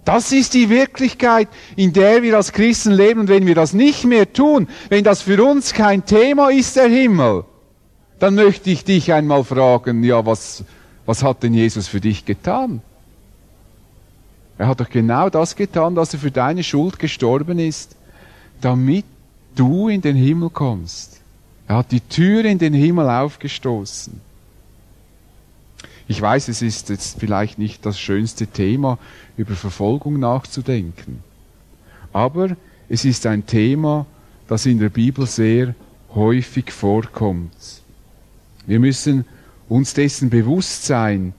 Das 0.04 0.32
ist 0.32 0.54
die 0.54 0.68
Wirklichkeit, 0.68 1.48
in 1.76 1.92
der 1.92 2.22
wir 2.22 2.36
als 2.36 2.52
Christen 2.52 2.92
leben. 2.92 3.20
Und 3.20 3.28
wenn 3.28 3.46
wir 3.46 3.54
das 3.54 3.72
nicht 3.72 4.04
mehr 4.04 4.32
tun, 4.32 4.68
wenn 4.88 5.04
das 5.04 5.22
für 5.22 5.42
uns 5.44 5.74
kein 5.74 6.04
Thema 6.04 6.50
ist, 6.50 6.76
der 6.76 6.88
Himmel, 6.88 7.44
dann 8.18 8.34
möchte 8.34 8.70
ich 8.70 8.84
dich 8.84 9.12
einmal 9.12 9.44
fragen, 9.44 10.02
ja, 10.02 10.24
was, 10.26 10.64
was 11.06 11.22
hat 11.22 11.42
denn 11.42 11.54
Jesus 11.54 11.88
für 11.88 12.00
dich 12.00 12.24
getan? 12.24 12.82
Er 14.58 14.68
hat 14.68 14.80
doch 14.80 14.90
genau 14.90 15.28
das 15.28 15.56
getan, 15.56 15.94
dass 15.94 16.12
er 16.12 16.20
für 16.20 16.30
deine 16.30 16.62
Schuld 16.62 16.98
gestorben 16.98 17.58
ist, 17.58 17.96
damit 18.60 19.04
du 19.54 19.88
in 19.88 20.00
den 20.00 20.16
Himmel 20.16 20.50
kommst. 20.50 21.21
Er 21.72 21.78
hat 21.78 21.90
die 21.90 22.02
Tür 22.02 22.44
in 22.44 22.58
den 22.58 22.74
Himmel 22.74 23.08
aufgestoßen. 23.08 24.20
Ich 26.06 26.20
weiß, 26.20 26.48
es 26.48 26.60
ist 26.60 26.90
jetzt 26.90 27.18
vielleicht 27.18 27.58
nicht 27.58 27.86
das 27.86 27.98
schönste 27.98 28.46
Thema, 28.46 28.98
über 29.38 29.54
Verfolgung 29.54 30.20
nachzudenken. 30.20 31.24
Aber 32.12 32.58
es 32.90 33.06
ist 33.06 33.24
ein 33.24 33.46
Thema, 33.46 34.04
das 34.48 34.66
in 34.66 34.80
der 34.80 34.90
Bibel 34.90 35.26
sehr 35.26 35.74
häufig 36.14 36.70
vorkommt. 36.72 37.56
Wir 38.66 38.78
müssen 38.78 39.24
uns 39.66 39.94
dessen 39.94 40.28
bewusst 40.28 40.84
sein, 40.84 41.32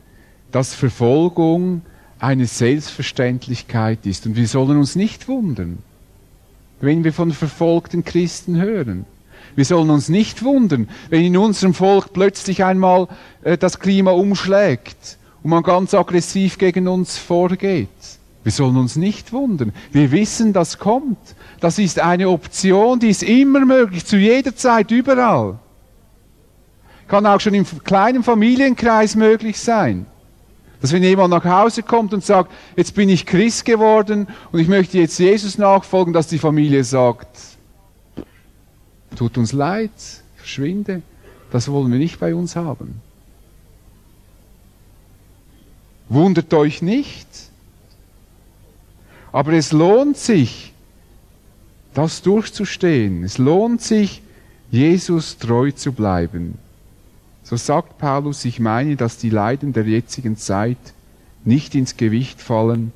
dass 0.52 0.74
Verfolgung 0.74 1.84
eine 2.18 2.48
Selbstverständlichkeit 2.48 4.08
ist. 4.08 4.26
Und 4.26 4.36
wir 4.36 4.48
sollen 4.48 4.80
uns 4.80 4.96
nicht 4.96 5.28
wundern, 5.28 5.78
wenn 6.82 7.04
wir 7.04 7.14
von 7.14 7.32
verfolgten 7.32 8.04
Christen 8.04 8.60
hören. 8.60 9.06
Wir 9.56 9.66
sollen 9.66 9.90
uns 9.90 10.10
nicht 10.10 10.44
wundern, 10.44 10.90
wenn 11.10 11.24
in 11.24 11.38
unserem 11.38 11.74
Volk 11.74 12.14
plötzlich 12.14 12.64
einmal 12.64 13.08
äh, 13.44 13.58
das 13.58 13.80
Klima 13.80 14.12
umschlägt 14.12 15.18
und 15.44 15.52
man 15.52 15.64
ganz 15.64 15.94
aggressiv 15.94 16.58
gegen 16.58 16.88
uns 16.88 17.18
vorgeht. 17.18 17.90
Wir 18.44 18.52
sollen 18.52 18.78
uns 18.78 18.96
nicht 18.96 19.32
wundern. 19.32 19.72
Wir 19.92 20.12
wissen, 20.12 20.52
das 20.54 20.78
kommt. 20.78 21.18
Das 21.60 21.80
ist 21.80 22.00
eine 22.00 22.30
Option, 22.30 23.00
die 23.00 23.10
ist 23.10 23.24
immer 23.24 23.66
möglich, 23.66 24.06
zu 24.06 24.18
jeder 24.18 24.56
Zeit, 24.56 24.92
überall. 24.92 25.60
Kann 27.08 27.26
auch 27.26 27.40
schon 27.40 27.54
im 27.54 27.66
kleinen 27.84 28.24
Familienkreis 28.24 29.16
möglich 29.16 29.60
sein. 29.60 30.06
Dass 30.82 30.92
wenn 30.92 31.04
jemand 31.04 31.30
nach 31.30 31.46
Hause 31.46 31.84
kommt 31.84 32.14
und 32.14 32.26
sagt, 32.26 32.52
jetzt 32.76 32.96
bin 32.96 33.08
ich 33.08 33.26
Christ 33.26 33.64
geworden 33.64 34.28
und 34.52 34.60
ich 34.60 34.68
möchte 34.68 34.98
jetzt 34.98 35.18
Jesus 35.18 35.58
nachfolgen, 35.58 36.12
dass 36.12 36.28
die 36.28 36.40
Familie 36.40 36.84
sagt, 36.84 37.30
tut 39.16 39.38
uns 39.38 39.54
leid, 39.54 39.92
verschwinde, 40.36 41.02
das 41.52 41.70
wollen 41.70 41.92
wir 41.92 42.00
nicht 42.00 42.20
bei 42.20 42.34
uns 42.34 42.56
haben. 42.56 43.02
Wundert 46.10 46.54
euch 46.54 46.82
nicht, 46.82 47.28
aber 49.32 49.54
es 49.54 49.72
lohnt 49.72 50.18
sich, 50.18 50.74
das 51.94 52.22
durchzustehen. 52.22 53.24
Es 53.24 53.38
lohnt 53.38 53.82
sich, 53.82 54.22
Jesus 54.72 55.38
treu 55.38 55.72
zu 55.72 55.92
bleiben. 55.92 56.58
So 57.44 57.56
sagt 57.56 57.98
Paulus, 57.98 58.46
ich 58.46 58.60
meine, 58.60 58.96
dass 58.96 59.18
die 59.18 59.30
Leiden 59.30 59.74
der 59.74 59.84
jetzigen 59.84 60.38
Zeit 60.38 60.78
nicht 61.46 61.76
ins 61.76 61.98
Gewicht 61.98 62.42
fallen, 62.42 62.92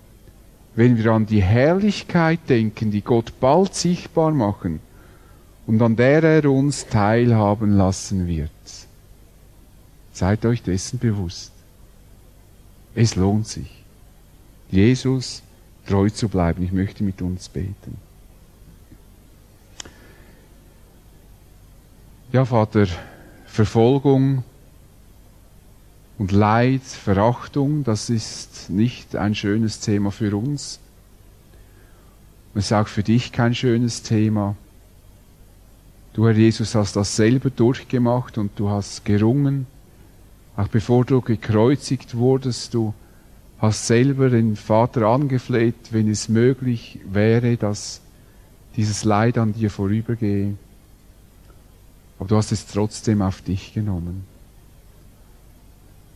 wenn 0.75 0.97
wir 0.97 1.11
an 1.11 1.25
die 1.25 1.43
Herrlichkeit 1.43 2.39
denken, 2.49 2.91
die 2.91 3.01
Gott 3.01 3.39
bald 3.39 3.75
sichtbar 3.75 4.31
machen 4.31 4.79
und 5.67 5.81
an 5.81 5.95
der 5.95 6.23
er 6.23 6.49
uns 6.49 6.87
teilhaben 6.87 7.73
lassen 7.77 8.25
wird. 8.27 8.49
Seid 10.13 10.45
euch 10.45 10.63
dessen 10.63 10.97
bewusst. 10.97 11.51
Es 12.95 13.15
lohnt 13.15 13.47
sich, 13.47 13.83
Jesus 14.71 15.43
treu 15.85 16.09
zu 16.09 16.29
bleiben. 16.29 16.63
Ich 16.63 16.71
möchte 16.71 17.03
mit 17.03 17.21
uns 17.21 17.49
beten. 17.49 17.97
Ja, 22.31 22.43
Vater, 22.45 22.87
Verfolgung 23.45 24.43
Und 26.17 26.31
Leid, 26.31 26.81
Verachtung, 26.81 27.83
das 27.83 28.09
ist 28.09 28.69
nicht 28.69 29.15
ein 29.15 29.35
schönes 29.35 29.79
Thema 29.81 30.11
für 30.11 30.35
uns. 30.35 30.79
Es 32.55 32.65
ist 32.65 32.73
auch 32.73 32.87
für 32.87 33.03
dich 33.03 33.31
kein 33.31 33.53
schönes 33.53 34.01
Thema. 34.01 34.55
Du, 36.17 36.25
Herr 36.25 36.33
Jesus, 36.33 36.73
hast 36.73 36.95
das 36.95 37.15
selber 37.15 37.51
durchgemacht 37.51 38.39
und 38.39 38.49
du 38.55 38.71
hast 38.71 39.05
gerungen. 39.05 39.67
Auch 40.55 40.67
bevor 40.67 41.05
du 41.05 41.21
gekreuzigt 41.21 42.17
wurdest, 42.17 42.73
du 42.73 42.95
hast 43.59 43.85
selber 43.85 44.31
den 44.31 44.55
Vater 44.55 45.03
angefleht, 45.03 45.75
wenn 45.91 46.09
es 46.09 46.27
möglich 46.27 46.99
wäre, 47.07 47.55
dass 47.55 48.01
dieses 48.77 49.03
Leid 49.03 49.37
an 49.37 49.53
dir 49.53 49.69
vorübergehe. 49.69 50.55
Aber 52.17 52.27
du 52.27 52.35
hast 52.35 52.51
es 52.51 52.65
trotzdem 52.65 53.21
auf 53.21 53.43
dich 53.43 53.75
genommen. 53.75 54.25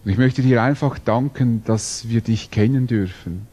Und 0.04 0.12
ich 0.12 0.18
möchte 0.18 0.42
dir 0.42 0.64
einfach 0.64 0.98
danken, 0.98 1.64
dass 1.66 2.10
wir 2.10 2.22
dich 2.22 2.50
kennen 2.50 2.88
dürfen. 2.88 3.46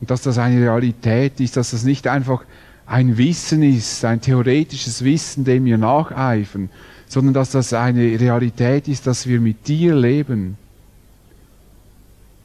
Und 0.00 0.10
dass 0.10 0.22
das 0.22 0.38
eine 0.38 0.58
Realität 0.58 1.38
ist, 1.38 1.58
dass 1.58 1.72
das 1.72 1.84
nicht 1.84 2.06
einfach 2.06 2.44
ein 2.90 3.16
Wissen 3.16 3.62
ist, 3.62 4.04
ein 4.04 4.20
theoretisches 4.20 5.04
Wissen, 5.04 5.44
dem 5.44 5.64
wir 5.64 5.78
nacheifern, 5.78 6.70
sondern 7.06 7.34
dass 7.34 7.52
das 7.52 7.72
eine 7.72 8.18
Realität 8.18 8.88
ist, 8.88 9.06
dass 9.06 9.28
wir 9.28 9.40
mit 9.40 9.68
dir 9.68 9.94
leben. 9.94 10.58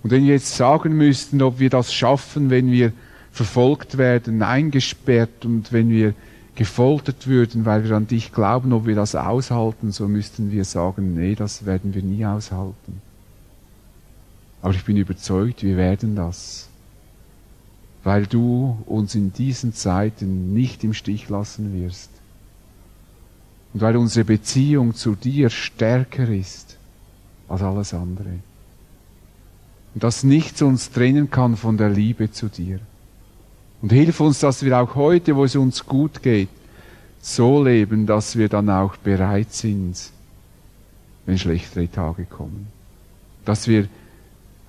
Und 0.03 0.11
wenn 0.11 0.23
wir 0.23 0.33
jetzt 0.33 0.55
sagen 0.55 0.95
müssten, 0.95 1.41
ob 1.41 1.57
wir 1.57 1.71
das 1.71 1.91
schaffen, 1.91 2.51
wenn 2.51 2.71
wir 2.71 2.93
verfolgt 3.31 3.97
werden, 3.97 4.43
eingesperrt 4.43 5.45
und 5.45 5.73
wenn 5.73 5.89
wir 5.89 6.13
gefoltert 6.53 7.25
würden, 7.25 7.65
weil 7.65 7.83
wir 7.83 7.95
an 7.95 8.07
dich 8.07 8.31
glauben, 8.31 8.71
ob 8.71 8.85
wir 8.85 8.95
das 8.95 9.15
aushalten, 9.15 9.91
so 9.91 10.07
müssten 10.07 10.51
wir 10.51 10.63
sagen, 10.63 11.15
nee, 11.15 11.33
das 11.33 11.65
werden 11.65 11.95
wir 11.95 12.03
nie 12.03 12.23
aushalten. 12.23 13.01
Aber 14.61 14.75
ich 14.75 14.85
bin 14.85 14.95
überzeugt, 14.95 15.63
wir 15.63 15.75
werden 15.75 16.15
das 16.15 16.69
weil 18.05 18.27
du 18.27 18.77
uns 18.85 19.15
in 19.15 19.33
diesen 19.33 19.73
Zeiten 19.73 20.53
nicht 20.53 20.83
im 20.83 20.93
Stich 20.93 21.27
lassen 21.27 21.73
wirst. 21.73 22.11
Und 23.73 23.81
weil 23.81 23.97
unsere 23.97 24.23
Beziehung 24.23 24.93
zu 24.93 25.15
dir 25.15 25.49
stärker 25.49 26.29
ist 26.29 26.77
als 27.49 27.63
alles 27.63 27.95
andere. 27.95 28.39
Und 29.95 30.03
dass 30.03 30.23
nichts 30.23 30.61
uns 30.61 30.91
trennen 30.91 31.31
kann 31.31 31.57
von 31.57 31.77
der 31.77 31.89
Liebe 31.89 32.31
zu 32.31 32.47
dir. 32.47 32.79
Und 33.81 33.91
hilf 33.91 34.19
uns, 34.19 34.39
dass 34.39 34.63
wir 34.63 34.79
auch 34.79 34.93
heute, 34.93 35.35
wo 35.35 35.43
es 35.43 35.55
uns 35.55 35.87
gut 35.87 36.21
geht, 36.21 36.49
so 37.21 37.63
leben, 37.63 38.05
dass 38.05 38.37
wir 38.37 38.49
dann 38.49 38.69
auch 38.69 38.97
bereit 38.97 39.51
sind, 39.51 39.97
wenn 41.25 41.39
schlechtere 41.39 41.89
Tage 41.89 42.25
kommen. 42.25 42.67
Dass 43.45 43.67
wir 43.67 43.87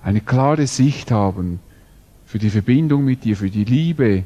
eine 0.01 0.21
klare 0.21 0.65
Sicht 0.65 1.11
haben, 1.11 1.59
für 2.27 2.39
die 2.39 2.49
Verbindung 2.49 3.05
mit 3.05 3.23
dir, 3.23 3.37
für 3.37 3.49
die 3.49 3.63
Liebe, 3.63 4.23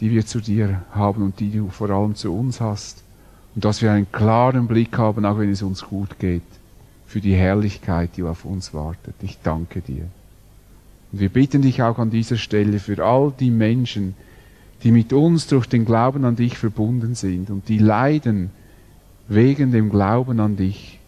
die 0.00 0.10
wir 0.10 0.26
zu 0.26 0.40
dir 0.40 0.82
haben 0.90 1.22
und 1.22 1.38
die 1.38 1.52
du 1.52 1.70
vor 1.70 1.88
allem 1.88 2.16
zu 2.16 2.36
uns 2.36 2.60
hast. 2.60 3.04
Und 3.54 3.64
dass 3.64 3.80
wir 3.80 3.92
einen 3.92 4.10
klaren 4.10 4.66
Blick 4.66 4.98
haben, 4.98 5.24
auch 5.24 5.38
wenn 5.38 5.50
es 5.50 5.62
uns 5.62 5.82
gut 5.82 6.18
geht, 6.18 6.42
für 7.06 7.20
die 7.20 7.36
Herrlichkeit, 7.36 8.10
die 8.16 8.24
auf 8.24 8.44
uns 8.44 8.74
wartet. 8.74 9.14
Ich 9.22 9.38
danke 9.44 9.80
dir. 9.80 10.08
Und 11.12 11.20
wir 11.20 11.28
bitten 11.28 11.62
dich 11.62 11.80
auch 11.80 11.98
an 11.98 12.10
dieser 12.10 12.38
Stelle 12.38 12.80
für 12.80 13.04
all 13.04 13.32
die 13.38 13.52
Menschen, 13.52 14.16
die 14.82 14.90
mit 14.90 15.12
uns 15.12 15.46
durch 15.46 15.66
den 15.66 15.84
Glauben 15.84 16.24
an 16.24 16.34
dich 16.34 16.58
verbunden 16.58 17.14
sind 17.14 17.50
und 17.50 17.68
die 17.68 17.78
leiden 17.78 18.50
wegen 19.28 19.70
dem 19.70 19.90
Glauben 19.90 20.40
an 20.40 20.56
dich, 20.56 20.98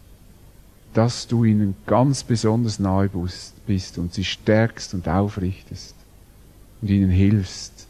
dass 0.93 1.27
du 1.27 1.43
ihnen 1.43 1.75
ganz 1.85 2.23
besonders 2.23 2.79
nahe 2.79 3.09
bist 3.67 3.97
und 3.97 4.13
sie 4.13 4.23
stärkst 4.23 4.93
und 4.93 5.09
aufrichtest 5.09 5.96
und 6.81 6.89
ihnen 6.89 7.09
hilfst 7.09 7.87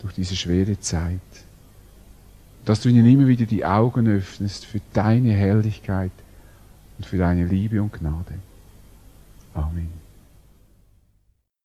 durch 0.00 0.14
diese 0.14 0.36
schwere 0.36 0.78
Zeit. 0.80 1.20
Dass 2.64 2.80
du 2.80 2.88
ihnen 2.88 3.06
immer 3.06 3.26
wieder 3.26 3.46
die 3.46 3.64
Augen 3.64 4.08
öffnest 4.08 4.64
für 4.64 4.80
deine 4.92 5.32
Herrlichkeit 5.32 6.12
und 6.98 7.06
für 7.06 7.18
deine 7.18 7.46
Liebe 7.46 7.82
und 7.82 7.92
Gnade. 7.92 8.34
Amen. 9.52 10.03